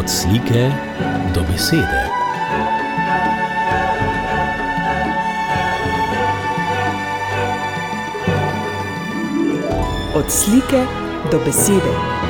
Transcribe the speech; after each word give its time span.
Od 0.00 0.10
slike 0.10 0.72
do 1.34 1.42
besede. 1.42 2.08
Od 10.14 10.32
slike 10.32 10.84
do 11.30 11.38
besede. 11.44 12.29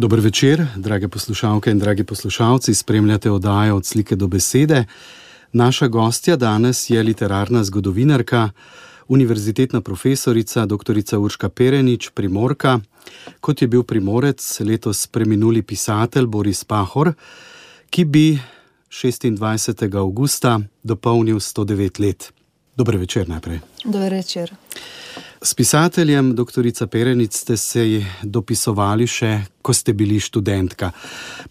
Dobro 0.00 0.22
večer, 0.22 0.66
drage 0.76 1.08
poslušalke 1.08 1.70
in 1.70 1.78
dragi 1.78 2.04
poslušalci. 2.04 2.74
Spremljate 2.74 3.30
oddajo 3.30 3.76
od 3.76 3.86
slike 3.86 4.16
do 4.16 4.26
besede. 4.26 4.84
Naša 5.52 5.88
gostja 5.88 6.36
danes 6.36 6.90
je 6.90 7.02
literarna 7.02 7.64
zgodovinarka, 7.64 8.50
univerzitetna 9.08 9.80
profesorica 9.80 10.66
dr. 10.66 11.16
Urška 11.18 11.48
Perenič, 11.48 12.10
primorka. 12.14 12.80
Kot 13.40 13.62
je 13.62 13.68
bil 13.68 13.82
primorec, 13.82 14.60
letos 14.60 15.06
preminuli 15.06 15.62
pisatelj 15.62 16.26
Boris 16.26 16.64
Pahor, 16.64 17.12
ki 17.90 18.04
bi 18.04 18.38
26. 18.90 19.96
augusta 19.96 20.60
dopolnil 20.82 21.36
109 21.36 22.00
let. 22.00 22.32
Dobro 22.80 22.98
večer 22.98 23.28
najprej. 23.28 23.58
Dobro 23.84 24.16
večer. 24.16 24.54
S 25.42 25.54
pisateljem, 25.54 26.34
dr. 26.34 26.86
Perenic, 26.90 27.36
ste 27.36 27.56
se 27.56 28.04
dopisovali 28.22 29.04
še, 29.06 29.42
ko 29.62 29.74
ste 29.76 29.92
bili 29.92 30.16
študentka. 30.20 30.88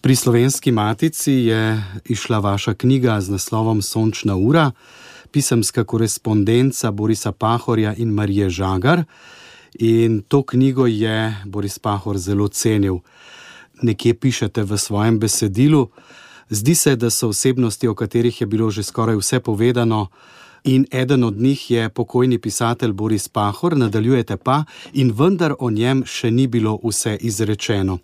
Pri 0.00 0.16
slovenski 0.16 0.72
matici 0.72 1.32
je 1.46 1.82
išla 2.10 2.38
vaša 2.38 2.74
knjiga 2.74 3.20
z 3.20 3.30
naslovom 3.30 3.82
Sončna 3.82 4.34
ura, 4.36 4.72
pisemska 5.30 5.84
korespondenca 5.84 6.90
Borisa 6.90 7.32
Pahorja 7.32 7.94
in 7.94 8.10
Marije 8.10 8.50
Žagar. 8.50 9.04
In 9.78 10.22
to 10.26 10.42
knjigo 10.42 10.86
je 10.86 11.36
Boris 11.46 11.78
Pahor 11.78 12.18
zelo 12.18 12.48
cenil. 12.48 12.98
Nekje 13.82 14.18
pišete 14.18 14.66
v 14.66 14.78
svojem 14.78 15.22
besedilu, 15.22 15.92
zdi 16.48 16.74
se, 16.74 16.96
da 16.96 17.10
so 17.10 17.30
osebnosti, 17.30 17.86
o 17.88 17.94
katerih 17.94 18.40
je 18.40 18.46
bilo 18.46 18.70
že 18.70 18.82
skoraj 18.82 19.22
vse 19.22 19.40
povedano, 19.40 20.08
in 20.64 20.86
eden 20.90 21.24
od 21.24 21.36
njih 21.36 21.70
je 21.70 21.88
pokojni 21.88 22.38
pisatelj 22.38 22.92
Boris 22.92 23.28
Pahor, 23.28 23.76
nadaljujete 23.76 24.36
pa, 24.36 24.64
in 24.92 25.12
vendar 25.12 25.54
o 25.58 25.70
njem 25.70 26.04
še 26.06 26.30
ni 26.30 26.46
bilo 26.46 26.78
vse 26.84 27.16
izrečeno. 27.20 27.98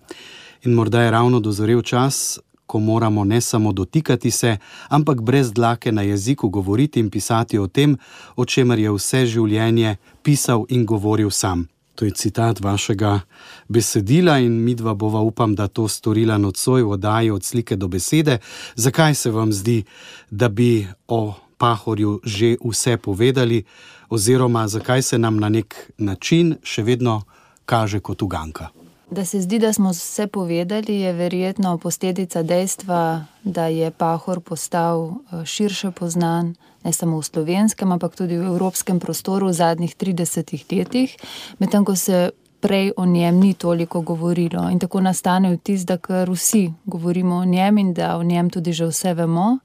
In 0.65 0.73
morda 0.73 1.03
je 1.03 1.11
ravno 1.11 1.41
dozorel 1.41 1.83
čas, 1.83 2.39
ko 2.67 2.79
moramo 2.79 3.25
ne 3.25 3.41
samo 3.41 3.73
dotikati 3.73 4.31
se, 4.31 4.57
ampak 4.89 5.21
brez 5.23 5.53
dlake 5.53 5.93
na 5.93 6.03
jeziku 6.03 6.49
govoriti 6.49 7.01
in 7.01 7.11
pisati 7.11 7.59
o 7.59 7.67
tem, 7.67 7.97
o 8.37 8.45
čemer 8.45 8.79
je 8.79 8.91
vse 8.91 9.27
življenje 9.27 9.97
pisal 10.23 10.67
in 10.69 10.87
govoril 10.87 11.31
sam. 11.31 11.69
To 11.97 12.05
je 12.05 12.11
citat 12.11 12.61
vašega 12.61 13.21
besedila, 13.69 14.39
in 14.39 14.53
mi 14.65 14.75
dva 14.75 14.95
bova, 14.95 15.21
upam, 15.21 15.55
da 15.55 15.69
to 15.69 15.89
storila 15.89 16.39
nocoj 16.39 16.83
v 16.83 16.91
oddaji 16.91 17.31
od 17.31 17.45
slike 17.45 17.77
do 17.77 17.89
besede. 17.89 18.39
Zakaj 18.75 19.15
se 19.15 19.31
vam 19.31 19.53
zdi, 19.53 19.84
da 20.31 20.49
bi 20.49 20.87
o 21.09 21.34
Pahorju 21.59 22.21
že 22.25 22.57
vse 22.65 22.97
povedali, 22.97 23.65
oziroma 24.09 24.69
zakaj 24.69 25.03
se 25.03 25.19
nam 25.19 25.37
na 25.37 25.49
nek 25.49 25.93
način 25.99 26.57
še 26.62 26.83
vedno 26.83 27.23
kaže 27.65 28.01
kot 28.01 28.23
uganka. 28.23 28.69
Da 29.11 29.25
se 29.25 29.41
zdi, 29.41 29.59
da 29.59 29.73
smo 29.73 29.91
vse 29.91 30.27
povedali, 30.27 31.01
je 31.01 31.12
verjetno 31.12 31.79
posledica 31.79 32.43
dejstva, 32.43 33.25
da 33.45 33.67
je 33.67 33.91
Pahor 33.91 34.41
postal 34.41 35.11
eh, 35.11 35.44
širše 35.44 35.91
poznan, 35.91 36.55
ne 36.84 36.93
samo 36.93 37.21
v 37.21 37.25
slovenskem, 37.25 37.93
ampak 37.93 38.17
tudi 38.17 38.38
v 38.38 38.47
evropskem 38.47 39.00
prostoru 39.00 39.47
v 39.47 39.53
zadnjih 39.53 39.97
30 39.97 40.77
letih, 40.77 41.17
medtem 41.59 41.84
ko 41.84 41.97
se 41.97 42.31
prej 42.61 42.93
o 42.97 43.06
njem 43.06 43.38
ni 43.38 43.55
toliko 43.55 44.00
govorilo. 44.00 44.71
In 44.71 44.78
tako 44.78 45.00
nastane 45.00 45.55
vtis, 45.55 45.87
da 45.87 45.99
kar 45.99 46.31
vsi 46.31 46.73
govorimo 46.84 47.37
o 47.37 47.44
njem 47.44 47.78
in 47.78 47.94
da 47.94 48.17
o 48.19 48.23
njem 48.23 48.50
tudi 48.50 48.73
že 48.73 48.87
vse 48.87 49.15
vemo. 49.15 49.59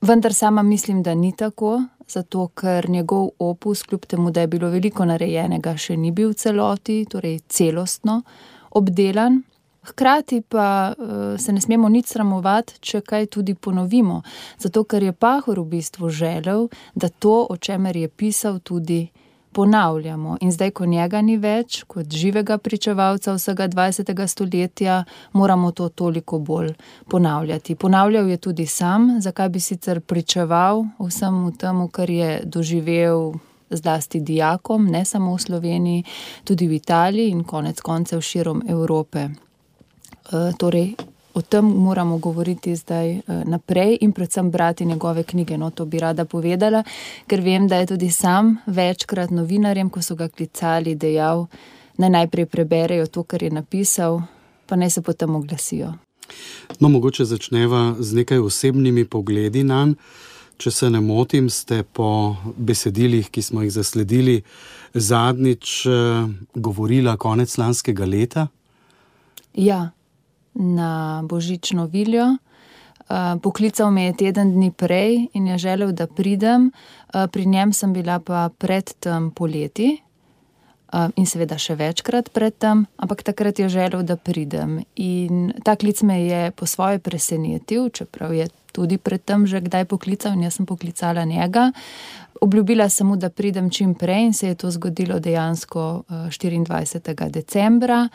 Vendar 0.00 0.34
sama 0.34 0.62
mislim, 0.62 1.02
da 1.02 1.14
ni 1.14 1.32
tako, 1.36 1.82
zato 2.08 2.48
ker 2.48 2.90
njegov 2.90 3.28
opus, 3.38 3.82
kljub 3.82 4.06
temu, 4.06 4.30
da 4.30 4.40
je 4.40 4.46
bilo 4.46 4.68
veliko 4.70 5.04
narejenega, 5.04 5.74
še 5.76 5.96
ni 5.96 6.12
bil 6.14 6.30
v 6.30 6.38
celoti, 6.38 6.98
torej 7.10 7.40
celostno 7.48 8.22
obdelan. 8.70 9.42
Hkrati 9.88 10.40
pa 10.48 10.92
uh, 10.92 11.40
se 11.40 11.52
ne 11.52 11.60
smemo 11.60 11.88
nič 11.88 12.12
sramovati, 12.12 12.78
če 12.80 13.00
kaj 13.00 13.26
tudi 13.26 13.54
ponovimo, 13.54 14.22
zato 14.58 14.84
ker 14.84 15.02
je 15.02 15.12
Pahor 15.12 15.60
v 15.60 15.66
bistvu 15.74 16.10
želel, 16.10 16.68
da 16.94 17.08
to, 17.08 17.46
o 17.50 17.56
čemer 17.56 17.96
je 17.96 18.08
pisal, 18.08 18.60
tudi 18.60 19.08
ponavljamo. 19.52 20.36
In 20.40 20.52
zdaj, 20.52 20.70
ko 20.70 20.86
njega 20.86 21.20
ni 21.22 21.36
več 21.36 21.82
kot 21.86 22.12
živega 22.12 22.58
pričevalca 22.58 23.32
vsega 23.32 23.68
20. 23.68 24.26
stoletja, 24.26 25.04
moramo 25.32 25.70
to 25.72 25.88
toliko 25.88 26.38
bolj 26.38 26.72
ponavljati. 27.08 27.74
Ponavljal 27.74 28.28
je 28.28 28.36
tudi 28.36 28.66
sam, 28.66 29.20
zakaj 29.20 29.48
bi 29.48 29.60
sicer 29.60 30.00
pričeval 30.00 30.84
vsemu 30.98 31.52
temu, 31.52 31.88
kar 31.88 32.10
je 32.10 32.40
doživel. 32.44 33.32
Zlasti 33.70 34.20
dijakom, 34.20 34.86
ne 34.88 35.02
samo 35.04 35.34
v 35.34 35.38
Sloveniji, 35.38 36.04
tudi 36.44 36.68
v 36.68 36.78
Italiji 36.78 37.28
in 37.30 37.42
konec 37.44 37.80
koncev 37.84 38.22
širom 38.24 38.62
Evrope. 38.68 39.26
E, 39.28 40.40
torej, 40.58 40.94
o 41.38 41.42
tem 41.42 41.64
moramo 41.64 42.18
govoriti 42.18 42.76
zdaj 42.76 43.10
eh, 43.10 43.22
naprej 43.44 43.98
in 44.00 44.12
predvsem 44.12 44.50
brati 44.50 44.84
njegove 44.84 45.22
knjige. 45.22 45.58
No, 45.58 45.70
to 45.70 45.84
bi 45.84 45.98
rada 45.98 46.24
povedala, 46.24 46.82
ker 47.26 47.40
vem, 47.40 47.68
da 47.68 47.76
je 47.76 47.86
tudi 47.86 48.10
sam 48.10 48.56
večkrat 48.66 49.30
novinarjem, 49.30 49.90
ko 49.90 50.02
so 50.02 50.14
ga 50.14 50.28
klicali, 50.28 50.94
dejal, 50.94 51.46
da 51.98 52.08
najprej 52.08 52.46
preberejo 52.46 53.06
to, 53.06 53.22
kar 53.22 53.42
je 53.42 53.50
napisal, 53.50 54.20
pa 54.66 54.76
naj 54.76 54.90
se 54.90 55.02
potem 55.02 55.34
oglasijo. 55.34 55.92
No, 56.80 56.88
mogoče 56.88 57.24
začneva 57.24 57.94
z 57.98 58.14
nekaj 58.14 58.38
osebnimi 58.38 59.04
pogledi 59.04 59.64
na 59.64 59.86
njega. 59.86 60.26
Če 60.58 60.72
se 60.74 60.88
ne 60.90 60.98
motim, 61.00 61.46
ste 61.54 61.84
po 61.84 62.34
besedilih, 62.58 63.28
ki 63.30 63.42
smo 63.46 63.62
jih 63.62 63.70
zasledili, 63.70 64.40
zadnjič 64.90 65.74
eh, 65.86 66.24
govorila 66.58 67.14
konec 67.16 67.54
lanskega 67.60 68.08
leta? 68.10 68.48
Ja, 69.54 69.92
na 70.58 71.22
božično 71.24 71.86
viljo. 71.86 72.36
Uh, 73.08 73.40
poklical 73.42 73.90
me 73.90 74.04
je 74.04 74.16
teden 74.16 74.52
dni 74.52 74.70
prej 74.70 75.28
in 75.32 75.46
je 75.46 75.58
želel, 75.58 75.92
da 75.92 76.06
pridem. 76.06 76.72
Uh, 77.14 77.24
pri 77.32 77.46
njem 77.46 77.72
sem 77.72 77.92
bila 77.92 78.18
pa 78.18 78.50
predtem 78.58 79.30
poleti 79.30 80.02
uh, 80.92 81.08
in 81.16 81.26
seveda 81.26 81.56
še 81.58 81.78
večkrat 81.78 82.28
predtem, 82.34 82.84
ampak 82.96 83.22
takrat 83.22 83.58
je 83.58 83.68
želel, 83.68 84.02
da 84.02 84.16
pridem. 84.16 84.82
In 84.96 85.54
ta 85.64 85.76
klic 85.76 86.02
me 86.02 86.20
je 86.26 86.50
po 86.50 86.66
svoje 86.66 86.98
presenetil, 86.98 87.88
čeprav 87.88 88.34
je 88.34 88.48
tudi 88.72 88.98
predtem 88.98 89.46
že 89.46 89.60
kdaj 89.64 89.88
poklical 89.88 90.36
in 90.36 90.44
jaz 90.44 90.58
sem 90.58 90.66
poklicala 90.66 91.24
njega. 91.24 91.72
Obljubila 92.40 92.88
sem 92.88 93.06
mu, 93.06 93.16
da 93.16 93.30
pridem 93.30 93.70
čim 93.70 93.94
prej 93.94 94.26
in 94.26 94.34
se 94.34 94.48
je 94.48 94.54
to 94.54 94.70
zgodilo 94.70 95.18
dejansko 95.18 96.02
uh, 96.08 96.28
24. 96.28 97.30
decembra. 97.30 98.08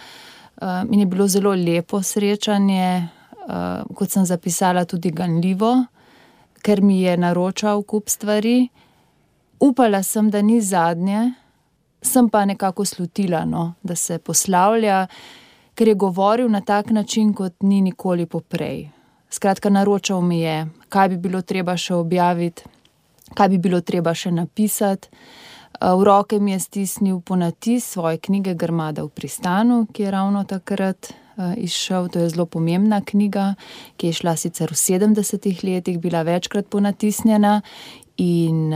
Uh, 0.63 0.93
in 0.93 0.99
je 0.99 1.05
bilo 1.05 1.27
zelo 1.27 1.51
lepo 1.51 1.99
srečanje, 2.01 3.07
uh, 3.47 3.95
kot 3.95 4.11
sem 4.11 4.25
zapisala, 4.25 4.85
tudi 4.85 5.11
ganljivo, 5.11 5.73
ker 6.63 6.81
mi 6.81 7.01
je 7.01 7.17
naročal 7.17 7.83
kup 7.83 8.07
stvari. 8.09 8.69
Upala 9.59 10.03
sem, 10.03 10.29
da 10.29 10.41
ni 10.41 10.61
zadnje, 10.61 11.33
sem 12.01 12.29
pa 12.29 12.45
nekako 12.45 12.85
slutila, 12.85 13.43
no, 13.45 13.73
da 13.83 13.95
se 13.95 14.17
poslavlja, 14.19 15.07
ker 15.75 15.87
je 15.87 15.95
govoril 15.95 16.47
na 16.49 16.61
tak 16.61 16.89
način, 16.95 17.33
kot 17.33 17.53
ni 17.59 17.81
nikoli 17.81 18.25
poprej. 18.25 18.87
Skratka, 19.29 19.69
naročal 19.69 20.21
mi 20.21 20.39
je, 20.39 20.67
kaj 20.89 21.09
bi 21.09 21.17
bilo 21.17 21.41
treba 21.41 21.75
še 21.77 21.95
objaviti, 21.95 22.63
kaj 23.35 23.49
bi 23.49 23.57
bilo 23.57 23.81
treba 23.81 24.13
še 24.15 24.31
napisati. 24.31 25.09
V 25.81 26.03
roke 26.03 26.39
mi 26.39 26.51
je 26.51 26.59
stisnil 26.59 27.19
ponatis 27.19 27.85
svoje 27.85 28.17
knjige 28.17 28.53
Grmada 28.53 29.03
v 29.03 29.09
pristanu, 29.09 29.87
ki 29.93 30.03
je 30.03 30.11
ravno 30.11 30.43
takrat 30.43 31.13
izšel. 31.57 32.07
To 32.09 32.19
je 32.19 32.29
zelo 32.29 32.45
pomembna 32.45 33.01
knjiga, 33.01 33.55
ki 33.97 34.07
je 34.07 34.13
šla 34.13 34.35
sicer 34.37 34.71
v 34.71 34.77
70-ih 34.77 35.63
letih, 35.63 35.99
bila 35.99 36.21
večkrat 36.21 36.69
ponatisnjena 36.69 37.61
in 38.17 38.73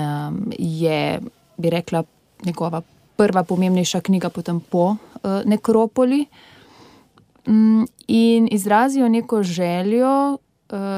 je, 0.57 1.19
bi 1.57 1.69
rekla, 1.69 2.03
njegova 2.45 2.81
prva 3.17 3.43
pomembnejša 3.43 4.01
knjiga 4.01 4.29
potem 4.29 4.59
po 4.59 4.95
Nekropoli. 5.45 6.25
Mm, 7.47 7.85
in 8.07 8.47
izrazijo 8.51 9.07
neko 9.09 9.43
željo, 9.43 10.37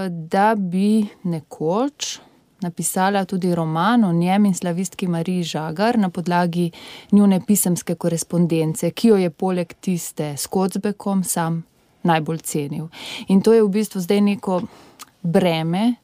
da 0.10 0.56
bi 0.58 1.06
nekoč 1.24 2.20
napisala 2.62 3.26
tudi 3.26 3.56
roman 3.56 4.04
o 4.04 4.14
njem 4.14 4.46
in 4.46 4.54
slavistki 4.54 5.08
Mariji 5.08 5.44
Žagar 5.44 5.98
na 5.98 6.10
podlagi 6.10 6.72
njune 7.12 7.42
pisemske 7.48 7.96
korespondence, 7.96 8.92
ki 8.92 9.08
jo 9.08 9.18
je 9.18 9.30
poleg 9.30 9.74
tiste 9.82 10.38
s 10.38 10.48
Kocbekom 10.48 11.24
sam 11.24 11.64
najbolj 12.04 12.38
cenil. 12.38 12.88
In 13.28 13.42
to 13.42 13.54
je 13.54 13.64
v 13.64 13.70
bistvu 13.70 14.02
zdaj 14.02 14.22
neko 14.22 14.62
breme, 15.22 15.96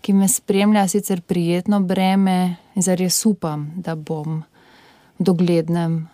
ki 0.00 0.12
me 0.12 0.28
spremlja, 0.28 0.88
sicer 0.88 1.20
prijetno 1.20 1.80
breme, 1.80 2.56
in 2.74 2.82
zares 2.82 3.26
upam, 3.26 3.70
da 3.76 3.94
bom 3.94 4.42
v 5.18 5.24
doglednem 5.24 6.08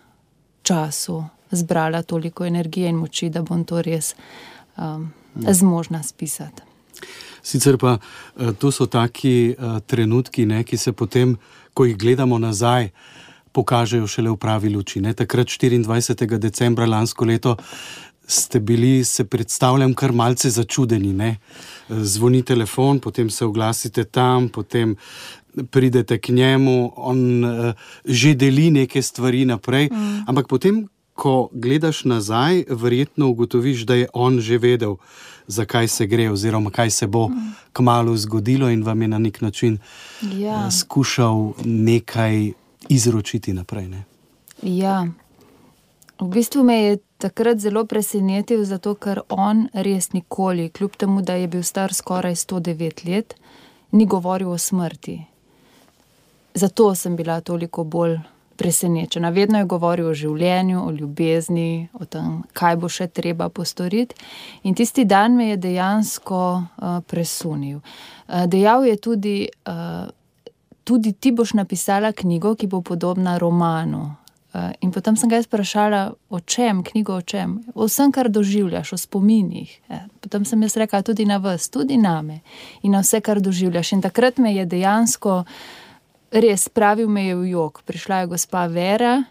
času 0.63 1.23
zbrala 1.51 2.03
toliko 2.03 2.45
energije 2.45 2.89
in 2.89 2.95
moči, 2.95 3.29
da 3.29 3.41
bom 3.41 3.63
to 3.65 3.81
res 3.81 4.13
um, 4.77 5.09
zmožna 5.33 6.03
spisati. 6.03 6.61
Sicer 7.49 7.77
pa 7.81 7.97
eh, 7.97 8.53
to 8.53 8.69
so 8.71 8.85
taki 8.85 9.55
uh, 9.57 9.79
trenutki, 9.81 10.45
ne, 10.45 10.61
ki 10.63 10.77
se 10.77 10.93
potem, 10.93 11.33
ko 11.73 11.87
jih 11.87 11.97
gledamo 11.97 12.37
nazaj, 12.37 12.91
pokažejo 13.55 14.07
šele 14.07 14.29
v 14.29 14.37
pravi 14.37 14.69
luči. 14.69 15.01
Ne. 15.01 15.15
Takrat, 15.17 15.49
24. 15.49 16.37
decembra 16.37 16.85
lansko 16.85 17.25
leto, 17.25 17.55
ste 18.29 18.59
bili, 18.59 19.03
se 19.03 19.25
predstavljam, 19.25 19.95
kar 19.97 20.13
malce 20.13 20.49
začudeni. 20.53 21.13
Ne. 21.13 21.31
Zvoni 21.89 22.43
telefon, 22.45 22.99
potem 22.99 23.29
se 23.29 23.45
oglasite 23.45 24.03
tam, 24.03 24.49
potem 24.53 24.93
pridete 25.71 26.19
k 26.21 26.29
njemu, 26.29 26.93
on 26.95 27.43
uh, 27.43 27.73
že 28.05 28.35
deli 28.37 28.69
neke 28.71 29.01
stvari 29.01 29.45
naprej. 29.49 29.89
Mm. 29.89 30.29
Ampak 30.29 30.47
potem, 30.47 30.85
ko 31.17 31.49
gledaš 31.51 32.05
nazaj, 32.05 32.63
verjetno 32.69 33.33
ugotoviš, 33.33 33.83
da 33.89 33.97
je 33.97 34.07
on 34.13 34.37
že 34.39 34.61
vedel, 34.61 34.95
zakaj 35.49 35.87
se 35.87 36.05
gre, 36.07 36.29
oziroma 36.31 36.69
kaj 36.71 36.89
se 36.89 37.07
bo 37.07 37.29
kmalo 37.73 38.17
zgodilo, 38.17 38.69
in 38.69 38.83
vam 38.83 39.01
je 39.01 39.07
na 39.07 39.19
nek 39.19 39.41
način 39.41 39.77
ja. 40.21 40.65
uh, 40.65 40.73
skušal 40.73 41.53
nekaj 41.65 42.51
izročiti 42.89 43.53
naprej. 43.53 43.87
Ne? 43.87 44.03
Ja. 44.61 45.07
V 46.19 46.27
bistvu 46.27 46.63
me 46.63 46.75
je 46.75 46.97
takrat 47.17 47.57
zelo 47.57 47.85
presenetil, 47.85 48.63
zato 48.65 48.93
ker 48.95 49.21
on 49.29 49.67
res 49.73 50.11
nikoli, 50.13 50.69
kljub 50.69 50.95
temu, 50.97 51.21
da 51.21 51.33
je 51.33 51.47
bil 51.47 51.63
star 51.63 51.93
skoraj 51.93 52.35
109 52.35 53.05
let, 53.09 53.35
ni 53.91 54.05
govoril 54.05 54.51
o 54.51 54.57
smrti. 54.57 55.21
Zato 56.53 56.95
sem 56.95 57.15
bila 57.15 57.41
toliko 57.41 57.83
bolj 57.83 58.19
presenečena. 58.59 59.29
Vedno 59.29 59.57
je 59.57 59.65
govoril 59.65 60.09
o 60.11 60.13
življenju, 60.13 60.81
o 60.83 60.91
ljubezni, 60.91 61.87
o 61.95 62.05
tem, 62.05 62.41
kaj 62.53 62.75
bo 62.81 62.91
še 62.91 63.07
treba 63.07 63.47
postoriti. 63.49 64.17
In 64.67 64.75
tisti 64.75 65.05
dan 65.07 65.37
me 65.39 65.53
je 65.53 65.61
dejansko 65.63 66.41
uh, 66.59 66.99
presunil. 67.07 67.79
Uh, 67.79 68.43
dejal 68.51 68.83
je 68.89 68.97
tudi, 68.99 69.37
uh, 69.63 70.11
tudi 70.83 71.15
ti 71.15 71.31
boš 71.31 71.55
napisala 71.55 72.11
knjigo, 72.11 72.57
ki 72.59 72.67
bo 72.67 72.83
podobna 72.83 73.39
romanu. 73.39 74.09
Uh, 74.49 74.73
in 74.83 74.91
potem 74.91 75.15
sem 75.15 75.31
ga 75.31 75.39
sprašala, 75.39 76.05
o 76.27 76.39
čem, 76.43 76.83
knjigo 76.83 77.15
o 77.15 77.23
čem, 77.23 77.59
o 77.77 77.87
vsem, 77.87 78.11
kar 78.11 78.27
doživljaš, 78.33 78.95
o 78.95 78.97
spominih. 78.97 79.75
Eh, 79.87 80.07
potem 80.19 80.43
sem 80.43 80.67
jaz 80.67 80.75
rekla, 80.81 81.05
tudi 81.05 81.23
na 81.29 81.37
vas, 81.37 81.69
tudi 81.69 81.99
na 82.01 82.19
me 82.25 82.41
in 82.81 82.97
na 82.97 83.05
vse, 83.05 83.21
kar 83.21 83.39
doživljaš. 83.39 83.93
In 83.93 84.01
takrat 84.01 84.41
me 84.41 84.51
je 84.55 84.65
dejansko 84.65 85.43
uh, 85.45 85.78
res 86.31 86.63
spravil 86.69 87.09
me 87.09 87.27
je 87.27 87.35
v 87.35 87.49
jog. 87.53 87.81
Prišla 87.85 88.23
je 88.23 88.27
gospa 88.27 88.67
Vera 88.67 89.23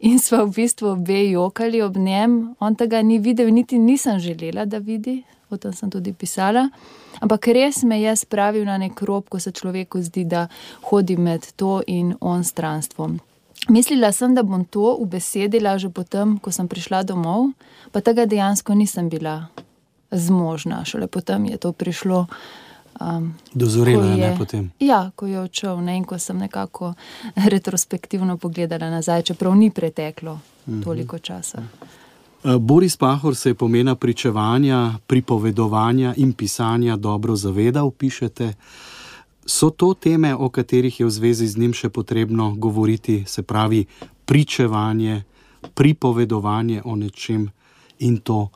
in 0.00 0.18
smo 0.18 0.44
v 0.46 0.54
bistvu 0.56 0.88
obe 0.92 1.30
jokali 1.30 1.82
ob 1.82 1.96
njem. 1.96 2.56
On 2.60 2.74
tega 2.74 3.02
ni 3.02 3.18
videl, 3.18 3.50
niti 3.50 3.78
nisem 3.78 4.18
želela, 4.18 4.64
da 4.64 4.78
vidi, 4.78 5.22
o 5.50 5.56
tem 5.56 5.72
sem 5.72 5.90
tudi 5.90 6.12
pisala. 6.12 6.68
Ampak 7.20 7.48
res 7.48 7.82
me 7.82 8.00
je 8.00 8.16
spravil 8.16 8.64
na 8.64 8.76
nek 8.78 9.00
rob, 9.02 9.28
ko 9.28 9.40
se 9.40 9.52
človeku 9.52 10.02
zdi, 10.02 10.24
da 10.24 10.48
hodi 10.90 11.16
med 11.16 11.46
to 11.56 11.80
in 11.86 12.14
on 12.20 12.44
stranstvom. 12.44 13.20
Mislila 13.68 14.12
sem, 14.12 14.34
da 14.34 14.42
bom 14.42 14.64
to 14.64 14.94
ubesedila 15.00 15.78
že 15.78 15.88
potem, 15.90 16.38
ko 16.38 16.52
sem 16.52 16.68
prišla 16.68 17.02
domov, 17.02 17.50
pa 17.90 18.00
tega 18.00 18.26
dejansko 18.26 18.74
nisem 18.74 19.08
bila 19.08 19.48
zmožna. 20.12 20.84
Šele 20.84 21.08
potem 21.08 21.48
je 21.50 21.56
to 21.56 21.72
prišlo. 21.72 22.26
Um, 23.00 23.34
Dozorela 23.54 24.06
je 24.06 24.16
ne 24.16 24.36
potem. 24.38 24.70
Ja, 24.80 25.10
ko 25.16 25.26
je 25.26 25.40
odšel 25.40 25.80
ne, 25.84 25.96
in 25.96 26.04
ko 26.04 26.18
sem 26.18 26.38
nekako 26.38 26.94
retrospektivno 27.52 28.36
pogledala 28.36 28.90
nazaj, 28.90 29.22
čeprav 29.22 29.56
ni 29.56 29.70
preteklo 29.70 30.32
uh 30.32 30.38
mhm. 30.68 30.80
-huh. 30.80 30.84
toliko 30.84 31.18
časa. 31.18 31.62
Uh, 32.44 32.56
Boris 32.56 32.96
Pahor 32.96 33.36
se 33.36 33.50
je 33.50 33.54
pomena 33.54 33.94
pričevanja, 33.94 34.94
pripovedovanja 35.06 36.14
in 36.16 36.32
pisanja 36.32 36.96
dobro 36.96 37.36
zavedal, 37.36 37.90
pišete. 37.90 38.54
So 39.46 39.70
to 39.70 39.94
teme, 39.94 40.34
o 40.34 40.48
katerih 40.48 41.00
je 41.00 41.06
v 41.06 41.10
zvezi 41.10 41.46
z 41.46 41.56
njim 41.56 41.72
še 41.72 41.88
potrebno 41.88 42.54
govoriti, 42.58 43.24
se 43.26 43.42
pravi 43.42 43.84
pričevanje, 44.24 45.22
pripovedovanje 45.74 46.82
o 46.84 46.96
nečem 46.96 47.50
in 47.98 48.16
to 48.16 48.48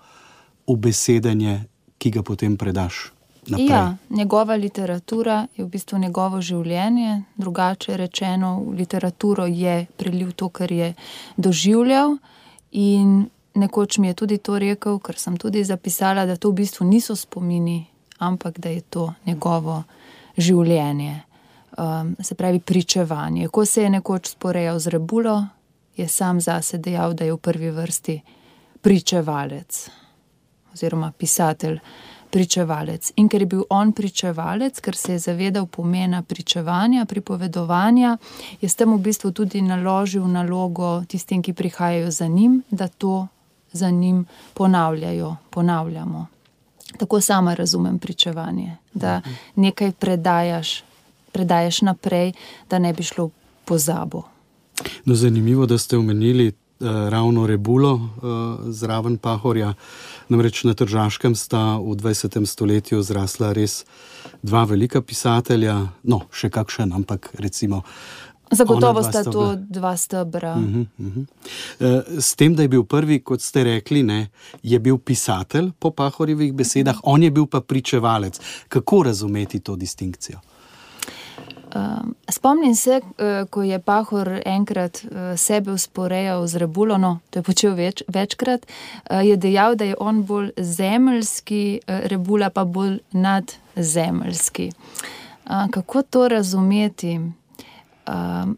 ubesedenje, 0.67 1.65
ki 1.99 2.11
ga 2.11 2.23
potem 2.23 2.57
predaš. 2.57 3.13
Ja, 3.59 3.97
njegova 4.11 4.55
literatura 4.55 5.47
je 5.57 5.65
v 5.65 5.69
bistvu 5.69 5.99
njegovo 5.99 6.41
življenje, 6.41 7.23
drugače 7.37 7.97
rečeno, 7.97 8.61
v 8.61 8.77
literaturo 8.79 9.47
je 9.47 9.87
prelil 9.97 10.33
to, 10.33 10.49
kar 10.49 10.73
je 10.73 10.95
doživljal. 11.37 12.17
In 12.71 13.29
nekoč 13.55 13.99
mi 13.99 14.09
je 14.09 14.15
tudi 14.15 14.39
to 14.39 14.59
rekel, 14.59 14.99
ker 14.99 15.19
sem 15.19 15.37
tudi 15.37 15.65
zapisala, 15.65 16.27
da 16.27 16.37
to 16.37 16.51
v 16.51 16.63
bistvu 16.63 16.87
niso 16.87 17.17
spomini, 17.17 17.87
ampak 18.19 18.59
da 18.59 18.69
je 18.69 18.81
to 18.81 19.13
njegovo 19.27 19.83
življenje. 20.37 21.23
Um, 21.79 22.17
se 22.23 22.35
pravi, 22.35 22.61
pričevanje. 22.61 23.49
Ko 23.49 23.65
se 23.65 23.83
je 23.83 23.91
nekoč 23.91 24.35
sporejal 24.35 24.79
z 24.79 24.91
rebulo, 24.91 25.47
je 25.97 26.09
sam 26.09 26.41
zase 26.41 26.79
dejal, 26.79 27.15
da 27.15 27.25
je 27.25 27.33
v 27.33 27.39
prvi 27.39 27.71
vrsti 27.71 28.21
pričevalec 28.81 29.89
oziroma 30.73 31.13
pisatelj 31.13 31.79
pričevalec. 32.31 33.13
In 33.17 33.29
ker 33.29 33.43
je 33.43 33.47
bil 33.47 33.63
on 33.71 33.93
pričevalec, 33.93 34.81
ker 34.81 34.97
se 34.97 35.13
je 35.13 35.19
zavedal 35.19 35.67
pomena 35.67 36.23
pričevanja, 36.23 37.05
pripovedovanja, 37.05 38.17
je 38.61 38.69
s 38.69 38.75
tem 38.75 38.93
v 38.95 38.99
bistvu 38.99 39.33
tudi 39.33 39.63
naložil 39.63 40.27
nalogo 40.27 41.03
tistim, 41.09 41.43
ki 41.43 41.53
prihajajo 41.53 42.11
za 42.11 42.27
njim, 42.27 42.63
da 42.71 42.89
to 42.89 43.27
za 43.73 43.91
njim 43.91 44.27
ponavljajo, 44.55 45.37
ponavljamo. 45.51 46.27
Tako 46.99 47.21
sama 47.21 47.55
razumem 47.55 47.99
pričevanje, 47.99 48.77
da 48.95 49.21
nekaj 49.57 49.93
predajaš, 49.93 50.83
predajaš 51.33 51.83
naprej, 51.83 52.33
da 52.71 52.79
ne 52.79 52.93
bi 52.93 53.03
šlo 53.03 53.31
pozabo. 53.65 54.23
No, 55.05 55.15
zanimivo, 55.15 55.67
da 55.67 55.79
ste 55.79 55.97
omenili 55.97 56.53
ravno 56.81 57.47
Rebulo 57.47 57.93
uh, 57.93 58.03
zraven 58.73 59.19
Pahorja. 59.19 59.75
Namreč 60.29 60.65
na 60.65 60.75
Tržaškem 60.75 61.35
sta 61.35 61.77
v 61.79 61.97
20. 61.97 62.47
stoletju 62.47 63.03
zrasla 63.03 63.53
res 63.53 63.85
dva 64.43 64.65
velika 64.65 65.03
pisatelja, 65.03 65.77
no, 66.03 66.23
še 66.33 66.51
kakšen, 66.51 66.93
ampak 66.93 67.31
recimo. 67.39 67.83
Zagotovo 68.51 69.03
sta 69.03 69.23
to 69.25 69.55
dva 69.57 69.97
stebra. 69.97 70.55
Uh 70.55 70.63
-huh, 70.63 70.87
uh 70.99 71.07
-huh. 71.07 72.21
S 72.21 72.35
tem, 72.35 72.55
da 72.55 72.63
je 72.63 72.69
bil 72.69 72.85
prvi, 72.85 73.21
kot 73.21 73.41
ste 73.41 73.65
rekli, 73.65 74.03
ne, 74.03 74.31
je 74.63 74.79
bil 74.79 74.99
pisatelj 74.99 75.71
po 75.79 75.91
Pahorjevih 75.91 76.53
besedah, 76.53 77.01
on 77.03 77.23
je 77.23 77.31
bil 77.31 77.47
pa 77.47 77.61
pričevalec. 77.61 78.41
Kako 78.69 79.03
razumeti 79.03 79.61
to 79.61 79.77
distinkcijo? 79.77 80.41
Um, 81.75 82.15
spomnim 82.29 82.75
se, 82.75 83.01
uh, 83.01 83.49
ko 83.51 83.63
je 83.63 83.79
Pahor 83.79 84.41
enkrat 84.45 85.05
uh, 85.05 85.11
sebe 85.37 85.73
usporejal 85.73 86.47
z 86.47 86.57
Rebulo, 86.57 86.99
no, 86.99 87.19
to 87.31 87.39
je 87.39 87.43
počel 87.43 87.75
več, 87.75 88.03
večkrat, 88.09 88.67
je 89.23 89.37
dejal, 89.37 89.77
da 89.79 89.85
je 89.85 89.95
on 90.01 90.25
bolj 90.27 90.51
zemeljski, 90.57 91.81
Rebula 91.87 92.51
pa 92.51 92.65
bolj 92.65 92.99
nadzemeljski. 93.13 94.71
Kako 95.71 96.03
to 96.03 96.29
razumeti? 96.29 97.21
Uh, 98.07 98.51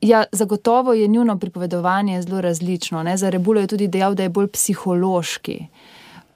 ja, 0.00 0.24
zagotovo 0.32 0.92
je 0.92 1.06
njuno 1.06 1.38
pripovedovanje 1.38 2.22
zelo 2.22 2.40
različno. 2.40 3.02
Ne? 3.02 3.16
Za 3.16 3.30
Rebulo 3.30 3.60
je 3.60 3.66
tudi 3.66 3.88
dejal, 3.88 4.14
da 4.14 4.22
je 4.22 4.28
bolj 4.28 4.48
psihološki. 4.48 5.66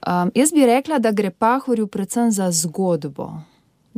Um, 0.07 0.31
jaz 0.35 0.53
bi 0.53 0.67
rekla, 0.67 0.99
da 0.99 1.13
gre 1.13 1.31
Pahorju 1.31 1.87
predvsem 1.87 2.31
za 2.31 2.51
zgodbo 2.53 3.33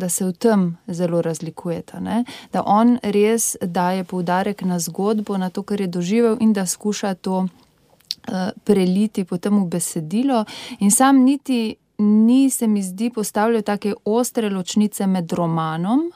da 0.00 0.08
se 0.08 0.24
v 0.24 0.32
tem 0.32 0.64
zelo 0.88 1.20
razlikujeta. 1.22 2.00
Ne? 2.00 2.24
Da 2.52 2.64
on 2.66 2.96
res 3.02 3.56
daje 3.60 4.04
poudarek 4.04 4.64
na 4.66 4.78
zgodbo, 4.78 5.36
na 5.38 5.50
to, 5.50 5.62
kar 5.62 5.80
je 5.80 5.86
doživel, 5.86 6.38
in 6.40 6.52
da 6.56 6.66
skuša 6.66 7.14
to 7.14 7.44
uh, 7.44 8.50
preliti 8.64 9.24
potem 9.24 9.60
v 9.60 9.68
besedilo. 9.76 10.44
In 10.80 10.90
sam 10.90 11.24
niti 11.24 11.76
ni, 12.00 12.50
se 12.50 12.66
mi 12.66 12.82
zdi, 12.82 13.10
postavljal 13.10 13.62
tako 13.62 13.94
ostre 14.04 14.50
ločnice 14.50 15.06
med 15.06 15.32
romanom. 15.32 16.10